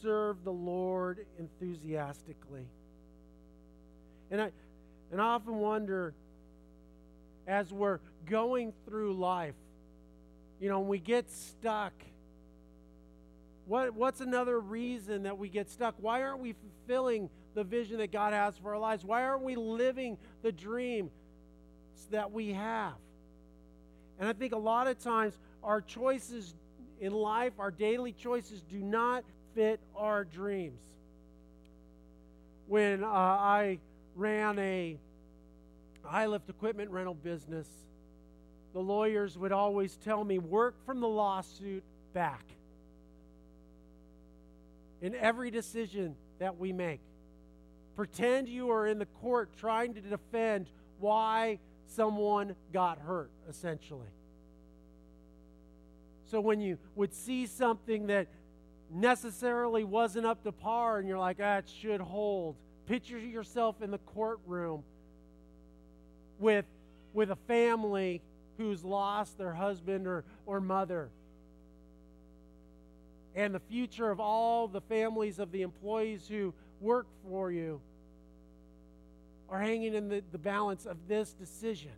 serve 0.01 0.43
the 0.43 0.51
Lord 0.51 1.25
enthusiastically. 1.39 2.67
And 4.29 4.41
I, 4.41 4.51
and 5.11 5.21
I 5.21 5.25
often 5.25 5.55
wonder, 5.55 6.13
as 7.47 7.71
we're 7.71 7.99
going 8.25 8.73
through 8.85 9.13
life, 9.13 9.55
you 10.59 10.69
know, 10.69 10.79
when 10.79 10.89
we 10.89 10.99
get 10.99 11.29
stuck, 11.31 11.93
what, 13.65 13.93
what's 13.93 14.21
another 14.21 14.59
reason 14.59 15.23
that 15.23 15.37
we 15.37 15.49
get 15.49 15.69
stuck? 15.69 15.95
Why 15.99 16.23
aren't 16.23 16.39
we 16.39 16.53
fulfilling 16.53 17.29
the 17.53 17.63
vision 17.63 17.97
that 17.97 18.11
God 18.11 18.33
has 18.33 18.57
for 18.57 18.73
our 18.73 18.79
lives? 18.79 19.03
Why 19.03 19.23
aren't 19.23 19.43
we 19.43 19.55
living 19.55 20.17
the 20.41 20.51
dream 20.51 21.09
that 22.11 22.31
we 22.31 22.53
have? 22.53 22.93
And 24.21 24.29
I 24.29 24.33
think 24.33 24.53
a 24.53 24.57
lot 24.57 24.85
of 24.85 24.99
times 24.99 25.35
our 25.63 25.81
choices 25.81 26.53
in 26.99 27.11
life, 27.11 27.53
our 27.57 27.71
daily 27.71 28.11
choices, 28.11 28.61
do 28.61 28.77
not 28.77 29.23
fit 29.55 29.79
our 29.95 30.23
dreams. 30.23 30.79
When 32.67 33.03
uh, 33.03 33.07
I 33.07 33.79
ran 34.15 34.59
a 34.59 34.95
high 36.03 36.27
lift 36.27 36.51
equipment 36.51 36.91
rental 36.91 37.15
business, 37.15 37.67
the 38.73 38.79
lawyers 38.79 39.39
would 39.39 39.51
always 39.51 39.97
tell 39.97 40.23
me 40.23 40.37
work 40.37 40.75
from 40.85 40.99
the 40.99 41.07
lawsuit 41.07 41.83
back 42.13 42.43
in 45.01 45.15
every 45.15 45.49
decision 45.49 46.15
that 46.37 46.59
we 46.59 46.71
make. 46.71 47.01
Pretend 47.95 48.47
you 48.47 48.69
are 48.69 48.85
in 48.85 48.99
the 48.99 49.07
court 49.07 49.49
trying 49.57 49.95
to 49.95 50.01
defend 50.01 50.67
why 50.99 51.57
someone 51.91 52.55
got 52.71 52.99
hurt, 52.99 53.31
essentially. 53.49 54.07
So 56.25 56.39
when 56.39 56.61
you 56.61 56.77
would 56.95 57.13
see 57.13 57.45
something 57.45 58.07
that 58.07 58.27
necessarily 58.93 59.83
wasn't 59.83 60.25
up 60.25 60.43
to 60.43 60.51
par 60.51 60.99
and 60.99 61.07
you're 61.07 61.19
like, 61.19 61.37
ah, 61.41 61.57
it 61.57 61.69
should 61.81 62.01
hold, 62.01 62.55
picture 62.87 63.19
yourself 63.19 63.81
in 63.81 63.91
the 63.91 63.97
courtroom 63.99 64.83
with, 66.39 66.65
with 67.13 67.31
a 67.31 67.35
family 67.47 68.21
who's 68.57 68.83
lost 68.83 69.37
their 69.37 69.53
husband 69.53 70.07
or, 70.07 70.23
or 70.45 70.61
mother. 70.61 71.09
And 73.35 73.55
the 73.55 73.59
future 73.59 74.09
of 74.09 74.19
all 74.19 74.67
the 74.67 74.81
families 74.81 75.39
of 75.39 75.51
the 75.51 75.61
employees 75.61 76.27
who 76.27 76.53
work 76.79 77.07
for 77.29 77.51
you 77.51 77.81
are 79.51 79.59
hanging 79.59 79.93
in 79.93 80.07
the, 80.07 80.23
the 80.31 80.37
balance 80.37 80.85
of 80.85 80.97
this 81.07 81.33
decision. 81.33 81.91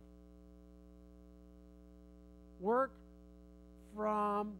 Work 2.60 2.90
from 3.94 4.54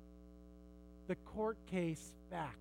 the 1.09 1.17
court 1.17 1.59
case 1.71 2.15
back. 2.31 2.57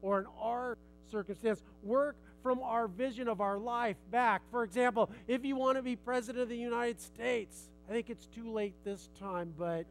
Or 0.00 0.20
in 0.20 0.26
our 0.40 0.78
circumstance, 1.12 1.62
work 1.82 2.16
from 2.42 2.60
our 2.60 2.88
vision 2.88 3.28
of 3.28 3.42
our 3.42 3.58
life 3.58 3.96
back. 4.10 4.40
For 4.50 4.64
example, 4.64 5.10
if 5.28 5.44
you 5.44 5.56
want 5.56 5.76
to 5.76 5.82
be 5.82 5.94
president 5.94 6.42
of 6.42 6.48
the 6.48 6.56
United 6.56 7.00
States, 7.00 7.68
I 7.88 7.92
think 7.92 8.08
it's 8.08 8.26
too 8.26 8.50
late 8.50 8.74
this 8.82 9.10
time, 9.18 9.52
but 9.58 9.84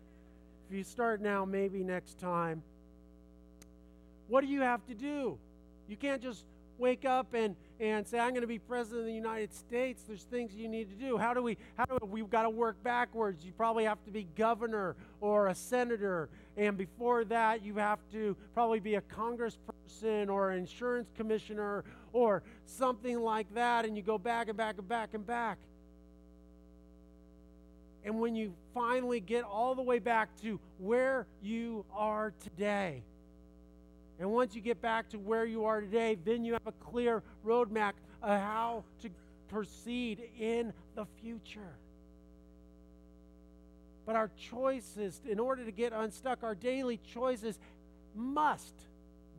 if 0.69 0.75
you 0.75 0.83
start 0.83 1.21
now, 1.21 1.45
maybe 1.45 1.83
next 1.83 2.17
time. 2.17 2.63
What 4.27 4.41
do 4.41 4.47
you 4.47 4.61
have 4.61 4.85
to 4.87 4.95
do? 4.95 5.37
You 5.87 5.95
can't 5.95 6.21
just 6.21 6.45
wake 6.79 7.05
up 7.05 7.33
and, 7.33 7.55
and 7.79 8.05
say, 8.05 8.19
I'm 8.19 8.31
going 8.31 8.41
to 8.41 8.47
be 8.47 8.59
president 8.59 9.01
of 9.01 9.07
the 9.07 9.13
United 9.13 9.53
States. 9.53 10.03
There's 10.03 10.23
things 10.23 10.53
you 10.53 10.67
need 10.67 10.89
to 10.89 10.95
do. 10.95 11.17
How 11.17 11.33
do 11.33 11.41
we, 11.41 11.57
how 11.77 11.85
do 11.85 11.97
we, 12.01 12.21
we've 12.21 12.29
got 12.29 12.43
to 12.43 12.49
work 12.49 12.81
backwards. 12.83 13.45
You 13.45 13.53
probably 13.53 13.85
have 13.85 14.03
to 14.05 14.11
be 14.11 14.27
governor 14.35 14.95
or 15.21 15.47
a 15.47 15.55
senator. 15.55 16.29
And 16.57 16.77
before 16.77 17.23
that, 17.25 17.63
you 17.63 17.75
have 17.75 17.99
to 18.11 18.35
probably 18.53 18.81
be 18.81 18.95
a 18.95 19.01
congressperson 19.01 20.29
or 20.29 20.51
an 20.51 20.59
insurance 20.59 21.09
commissioner 21.15 21.85
or 22.11 22.43
something 22.65 23.21
like 23.21 23.53
that. 23.53 23.85
And 23.85 23.95
you 23.95 24.03
go 24.03 24.17
back 24.17 24.49
and 24.49 24.57
back 24.57 24.77
and 24.77 24.87
back 24.87 25.13
and 25.13 25.25
back. 25.25 25.57
And 28.03 28.19
when 28.19 28.35
you 28.35 28.53
finally 28.73 29.19
get 29.19 29.43
all 29.43 29.75
the 29.75 29.81
way 29.81 29.99
back 29.99 30.29
to 30.41 30.59
where 30.79 31.27
you 31.41 31.85
are 31.93 32.33
today, 32.43 33.03
and 34.19 34.29
once 34.29 34.53
you 34.53 34.61
get 34.61 34.81
back 34.81 35.09
to 35.09 35.17
where 35.17 35.45
you 35.45 35.65
are 35.65 35.79
today, 35.79 36.17
then 36.25 36.43
you 36.43 36.53
have 36.53 36.67
a 36.67 36.73
clear 36.73 37.23
roadmap 37.45 37.93
of 38.21 38.39
how 38.39 38.83
to 39.01 39.09
proceed 39.47 40.29
in 40.37 40.73
the 40.95 41.05
future. 41.21 41.77
But 44.05 44.15
our 44.15 44.29
choices, 44.37 45.21
in 45.29 45.39
order 45.39 45.63
to 45.63 45.71
get 45.71 45.93
unstuck, 45.93 46.43
our 46.43 46.55
daily 46.55 46.99
choices 47.13 47.59
must 48.15 48.73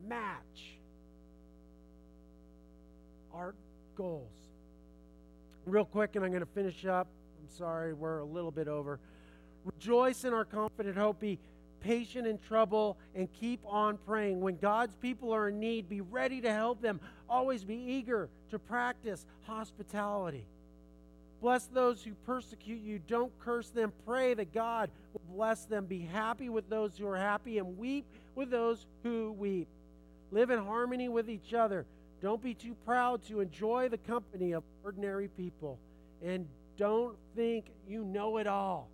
match 0.08 0.78
our 3.34 3.54
goals. 3.96 4.30
Real 5.66 5.84
quick, 5.84 6.16
and 6.16 6.24
I'm 6.24 6.30
going 6.30 6.40
to 6.40 6.46
finish 6.46 6.86
up. 6.86 7.06
I'm 7.40 7.56
sorry, 7.56 7.92
we're 7.92 8.18
a 8.18 8.24
little 8.24 8.50
bit 8.50 8.66
over. 8.66 8.98
Rejoice 9.64 10.24
in 10.24 10.32
our 10.32 10.44
confident 10.44 10.96
hope. 10.96 11.20
Be 11.20 11.38
patient 11.80 12.26
in 12.26 12.38
trouble, 12.38 12.96
and 13.14 13.28
keep 13.32 13.60
on 13.66 13.98
praying. 14.06 14.40
When 14.40 14.56
God's 14.56 14.94
people 14.96 15.32
are 15.32 15.48
in 15.48 15.58
need, 15.58 15.88
be 15.88 16.00
ready 16.00 16.40
to 16.42 16.52
help 16.52 16.80
them. 16.80 17.00
Always 17.28 17.64
be 17.64 17.74
eager 17.74 18.28
to 18.50 18.58
practice 18.58 19.26
hospitality. 19.42 20.44
Bless 21.40 21.66
those 21.66 22.02
who 22.02 22.12
persecute 22.26 22.82
you. 22.82 22.98
Don't 23.08 23.32
curse 23.40 23.70
them. 23.70 23.92
Pray 24.06 24.34
that 24.34 24.52
God 24.52 24.90
will 25.12 25.34
bless 25.34 25.64
them. 25.64 25.86
Be 25.86 26.00
happy 26.00 26.50
with 26.50 26.68
those 26.68 26.98
who 26.98 27.06
are 27.06 27.16
happy 27.16 27.58
and 27.58 27.78
weep 27.78 28.04
with 28.34 28.50
those 28.50 28.86
who 29.02 29.32
weep. 29.38 29.66
Live 30.30 30.50
in 30.50 30.58
harmony 30.58 31.08
with 31.08 31.30
each 31.30 31.54
other. 31.54 31.86
Don't 32.20 32.42
be 32.42 32.52
too 32.54 32.76
proud 32.84 33.24
to 33.28 33.40
enjoy 33.40 33.88
the 33.88 33.98
company 33.98 34.52
of 34.52 34.62
ordinary 34.84 35.28
people. 35.28 35.78
And 36.22 36.46
don't 36.76 37.16
think 37.34 37.64
you 37.88 38.04
know 38.04 38.36
it 38.36 38.46
all. 38.46 38.88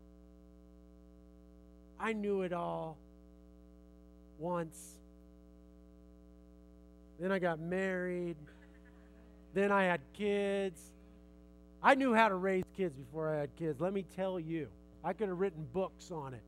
I 1.99 2.13
knew 2.13 2.43
it 2.43 2.53
all 2.53 2.97
once. 4.39 4.99
Then 7.19 7.33
I 7.33 7.39
got 7.39 7.59
married. 7.59 8.37
Then 9.55 9.73
I 9.73 9.85
had 9.85 10.01
kids. 10.13 10.81
I 11.83 11.95
knew 11.95 12.15
how 12.15 12.29
to 12.29 12.35
raise 12.35 12.65
kids 12.77 12.95
before 12.95 13.35
I 13.35 13.41
had 13.41 13.57
kids. 13.57 13.81
Let 13.81 13.93
me 13.93 14.05
tell 14.17 14.39
you, 14.39 14.69
I 15.03 15.13
could 15.13 15.29
have 15.29 15.39
written 15.39 15.67
books 15.73 16.11
on 16.11 16.35
it. 16.35 16.43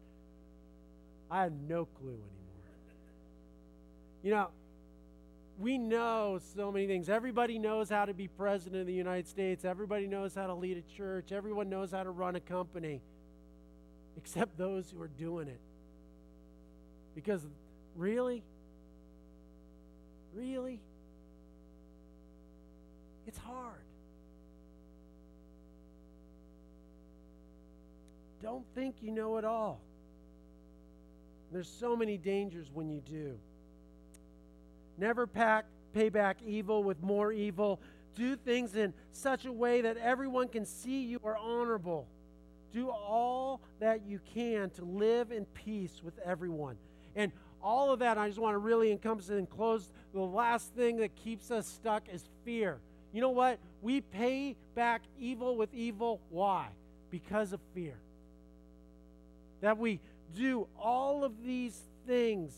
I 1.31 1.43
had 1.43 1.53
no 1.69 1.87
clue 1.87 2.09
anymore. 2.09 2.25
You 4.23 4.31
know, 4.33 4.49
we 5.59 5.79
know 5.79 6.39
so 6.55 6.71
many 6.71 6.87
things. 6.87 7.09
Everybody 7.09 7.59
knows 7.59 7.89
how 7.89 8.05
to 8.05 8.15
be 8.15 8.29
president 8.29 8.83
of 8.83 8.87
the 8.87 8.93
United 8.93 9.27
States. 9.27 9.65
Everybody 9.65 10.07
knows 10.07 10.35
how 10.35 10.47
to 10.47 10.55
lead 10.55 10.77
a 10.77 10.97
church. 10.97 11.33
Everyone 11.33 11.69
knows 11.69 11.93
how 11.93 12.03
to 12.03 12.11
run 12.11 12.37
a 12.37 12.41
company 12.41 13.01
except 14.18 14.59
those 14.59 14.90
who 14.90 15.00
are 15.00 15.09
doing 15.09 15.46
it. 15.46 15.61
Because 17.14 17.46
really, 17.96 18.42
really, 20.35 20.81
it's 23.26 23.38
hard. 23.38 23.85
Don't 28.42 28.64
think 28.74 28.96
you 29.00 29.12
know 29.12 29.38
it 29.38 29.44
all. 29.44 29.81
There's 31.52 31.68
so 31.68 31.96
many 31.96 32.18
dangers 32.18 32.66
when 32.72 32.90
you 32.90 33.00
do. 33.00 33.38
Never 34.98 35.26
pack, 35.28 35.64
pay 35.94 36.09
back 36.09 36.38
evil 36.44 36.83
with 36.83 37.00
more 37.02 37.33
evil. 37.33 37.81
Do 38.16 38.35
things 38.35 38.74
in 38.74 38.94
such 39.12 39.46
a 39.46 39.52
way 39.52 39.81
that 39.83 39.96
everyone 39.96 40.48
can 40.48 40.66
see 40.66 41.04
you 41.04 41.20
are 41.24 41.37
honorable. 41.37 42.09
Do 42.72 42.90
all 42.90 43.61
that 43.81 44.02
you 44.07 44.20
can 44.35 44.70
to 44.70 44.85
live 44.85 45.33
in 45.33 45.44
peace 45.46 46.00
with 46.02 46.18
everyone. 46.24 46.76
And 47.16 47.33
all 47.62 47.92
of 47.92 48.00
that, 48.00 48.18
I 48.18 48.28
just 48.28 48.38
want 48.38 48.54
to 48.54 48.59
really 48.59 48.92
encompass 48.92 49.31
it 49.31 49.38
and 49.38 49.48
close. 49.48 49.90
The 50.12 50.20
last 50.20 50.74
thing 50.74 50.98
that 50.98 51.14
keeps 51.16 51.50
us 51.50 51.66
stuck 51.66 52.09
is 52.09 52.24
fear. 52.44 52.78
You 53.12 53.20
know 53.20 53.31
what? 53.31 53.59
We 53.83 54.00
pay 54.00 54.57
back 54.74 55.02
evil 55.18 55.57
with 55.57 55.72
evil. 55.72 56.20
Why? 56.31 56.68
Because 57.11 57.52
of 57.52 57.61
fear. 57.74 57.94
That 59.61 59.78
we 59.78 60.00
do 60.37 60.68
all 60.78 61.24
of 61.24 61.42
these 61.44 61.81
things. 62.07 62.52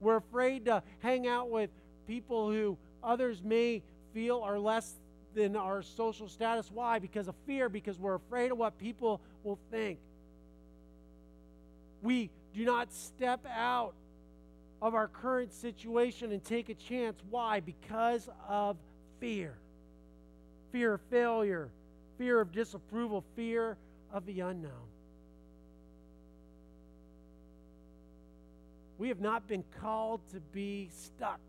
We're 0.00 0.16
afraid 0.16 0.66
to 0.66 0.82
hang 1.00 1.26
out 1.26 1.50
with 1.50 1.70
people 2.06 2.50
who 2.50 2.76
others 3.02 3.42
may 3.42 3.82
feel 4.12 4.40
are 4.40 4.58
less 4.58 4.94
than 5.36 5.54
our 5.54 5.82
social 5.82 6.28
status. 6.28 6.68
Why? 6.72 6.98
Because 6.98 7.28
of 7.28 7.36
fear, 7.46 7.68
because 7.68 7.96
we're 7.98 8.16
afraid 8.16 8.50
of 8.50 8.58
what 8.58 8.76
people 8.78 9.20
will 9.44 9.60
think. 9.70 10.00
We 12.02 12.30
do 12.54 12.64
not 12.64 12.92
step 12.92 13.46
out 13.48 13.94
of 14.82 14.94
our 14.94 15.06
current 15.06 15.52
situation 15.52 16.32
and 16.32 16.42
take 16.44 16.68
a 16.68 16.74
chance. 16.74 17.20
Why? 17.30 17.60
Because 17.60 18.28
of 18.48 18.76
fear 19.20 19.54
fear 20.76 20.92
of 20.92 21.00
failure, 21.10 21.70
fear 22.18 22.38
of 22.38 22.52
disapproval, 22.52 23.24
fear 23.34 23.78
of 24.12 24.26
the 24.26 24.40
unknown. 24.40 24.70
We 28.98 29.08
have 29.08 29.20
not 29.20 29.48
been 29.48 29.64
called 29.80 30.20
to 30.32 30.40
be 30.52 30.90
stuck. 30.92 31.40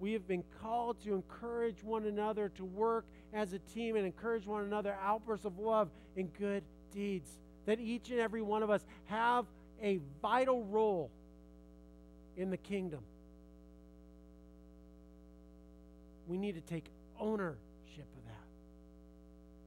We 0.00 0.12
have 0.12 0.28
been 0.28 0.44
called 0.62 1.02
to 1.04 1.14
encourage 1.14 1.82
one 1.82 2.06
another, 2.06 2.50
to 2.56 2.64
work 2.64 3.04
as 3.32 3.52
a 3.52 3.58
team 3.58 3.96
and 3.96 4.06
encourage 4.06 4.46
one 4.46 4.64
another, 4.64 4.96
outbursts 5.02 5.44
of 5.44 5.58
love 5.58 5.90
and 6.16 6.32
good 6.38 6.62
deeds. 6.92 7.28
That 7.66 7.80
each 7.80 8.10
and 8.10 8.20
every 8.20 8.42
one 8.42 8.62
of 8.62 8.70
us 8.70 8.84
have 9.06 9.44
a 9.82 10.00
vital 10.22 10.64
role 10.64 11.10
in 12.36 12.50
the 12.50 12.56
kingdom. 12.56 13.00
We 16.28 16.38
need 16.38 16.54
to 16.54 16.60
take 16.60 16.84
ownership 17.18 17.56
of 17.98 18.24
that. 18.26 18.46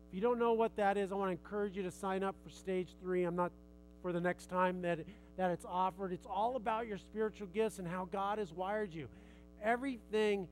If 0.10 0.16
you 0.16 0.22
don't 0.22 0.40
know 0.40 0.54
what 0.54 0.76
that 0.78 0.98
is, 0.98 1.12
I 1.12 1.16
want 1.16 1.30
to 1.30 1.32
encourage 1.32 1.76
you 1.76 1.84
to 1.84 1.92
sign 1.92 2.24
up 2.24 2.36
for 2.44 2.50
stage 2.50 2.90
three. 3.02 3.24
I'm 3.24 3.36
not 3.36 3.52
for 4.02 4.12
the 4.12 4.22
next 4.22 4.50
time 4.50 4.82
that, 4.84 5.00
that 5.38 5.52
it's 5.52 5.66
offered. 5.66 6.14
It's 6.14 6.26
all 6.26 6.56
about 6.56 6.88
your 6.88 6.98
spiritual 6.98 7.48
gifts 7.48 7.80
and 7.80 7.88
how 7.88 8.08
God 8.12 8.38
has 8.38 8.52
wired 8.54 8.94
you. 8.94 9.08
Everything 9.64 10.48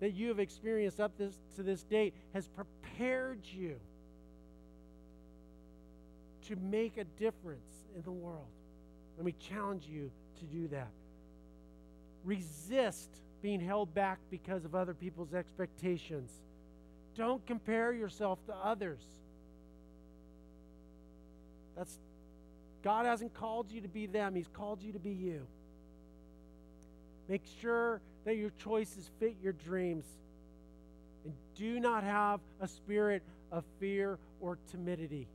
that 0.00 0.12
you 0.12 0.28
have 0.28 0.38
experienced 0.38 1.00
up 1.00 1.16
this, 1.16 1.34
to 1.56 1.62
this 1.62 1.82
date 1.82 2.14
has 2.32 2.48
prepared 2.48 3.40
you 3.44 3.76
to 6.48 6.56
make 6.56 6.96
a 6.98 7.04
difference 7.04 7.86
in 7.96 8.02
the 8.02 8.12
world. 8.12 8.46
Let 9.16 9.24
me 9.24 9.34
challenge 9.38 9.86
you 9.86 10.10
to 10.40 10.44
do 10.44 10.68
that. 10.68 10.90
Resist 12.24 13.08
being 13.42 13.60
held 13.60 13.94
back 13.94 14.18
because 14.30 14.64
of 14.64 14.74
other 14.74 14.94
people's 14.94 15.34
expectations. 15.34 16.30
Don't 17.16 17.44
compare 17.46 17.92
yourself 17.92 18.44
to 18.46 18.54
others. 18.54 19.02
That's 21.76 21.98
God 22.82 23.06
hasn't 23.06 23.32
called 23.34 23.70
you 23.70 23.80
to 23.80 23.88
be 23.88 24.06
them, 24.06 24.34
He's 24.34 24.48
called 24.48 24.82
you 24.82 24.92
to 24.92 24.98
be 24.98 25.12
you. 25.12 25.46
Make 27.28 27.42
sure 27.60 28.00
that 28.24 28.36
your 28.36 28.50
choices 28.62 29.10
fit 29.20 29.36
your 29.42 29.52
dreams. 29.52 30.04
And 31.24 31.34
do 31.56 31.80
not 31.80 32.04
have 32.04 32.40
a 32.60 32.68
spirit 32.68 33.22
of 33.50 33.64
fear 33.80 34.18
or 34.40 34.58
timidity. 34.70 35.26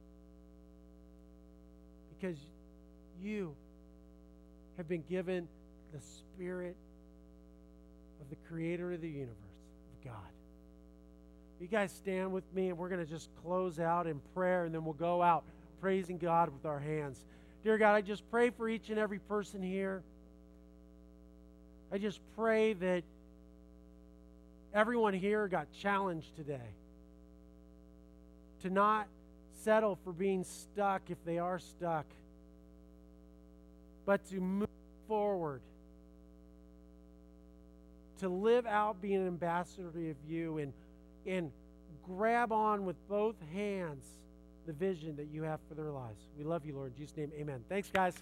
Because 2.19 2.38
you 3.21 3.56
have 4.78 4.88
been 4.88 5.04
given 5.10 5.47
the 5.93 5.99
spirit 6.02 6.75
of 8.21 8.30
the 8.30 8.36
creator 8.47 8.91
of 8.93 9.02
the 9.02 9.10
universe, 9.10 9.36
of 9.97 10.12
God. 10.12 10.30
You 11.60 11.67
guys 11.67 11.91
stand 11.91 12.32
with 12.32 12.45
me, 12.54 12.69
and 12.69 12.78
we're 12.78 12.89
going 12.89 13.04
to 13.04 13.10
just 13.10 13.30
close 13.43 13.80
out 13.80 14.08
in 14.08 14.21
prayer, 14.34 14.65
and 14.65 14.73
then 14.73 14.86
we'll 14.86 14.93
go 14.93 15.21
out 15.21 15.43
praising 15.82 16.17
God 16.17 16.49
with 16.49 16.65
our 16.65 16.80
hands. 16.80 17.25
Dear 17.63 17.78
God, 17.78 17.95
I 17.95 18.02
just 18.02 18.30
pray 18.32 18.49
for 18.49 18.69
each 18.69 18.89
and 18.89 18.97
every 18.97 19.19
person 19.19 19.62
here. 19.62 20.02
I 21.91 21.97
just 21.97 22.19
pray 22.36 22.73
that 22.73 23.04
everyone 24.73 25.13
here 25.13 25.47
got 25.47 25.67
challenged 25.71 26.36
today 26.36 26.69
to 28.62 28.69
not 28.69 29.08
settle 29.63 29.97
for 30.04 30.13
being 30.13 30.43
stuck 30.43 31.02
if 31.10 31.17
they 31.25 31.39
are 31.39 31.60
stuck, 31.60 32.06
but 34.06 34.28
to 34.30 34.36
move 34.36 34.67
forward, 35.08 35.62
to 38.19 38.30
live 38.30 38.65
out 38.65 39.02
being 39.02 39.15
an 39.15 39.28
ambassador 39.28 39.88
of 39.88 40.15
you 40.28 40.60
and, 40.60 40.73
and 41.25 41.52
grab 42.06 42.52
on 42.52 42.86
with 42.86 42.95
both 43.08 43.36
hands 43.54 44.06
the 44.67 44.73
vision 44.73 45.15
that 45.15 45.28
you 45.34 45.41
have 45.41 45.60
for 45.67 45.73
their 45.73 45.89
lives. 45.89 46.21
We 46.38 46.43
love 46.43 46.65
you, 46.65 46.75
Lord. 46.75 46.91
In 46.91 46.97
Jesus' 46.99 47.17
name, 47.17 47.32
amen. 47.39 47.63
Thanks, 47.67 47.89
guys. 47.91 48.13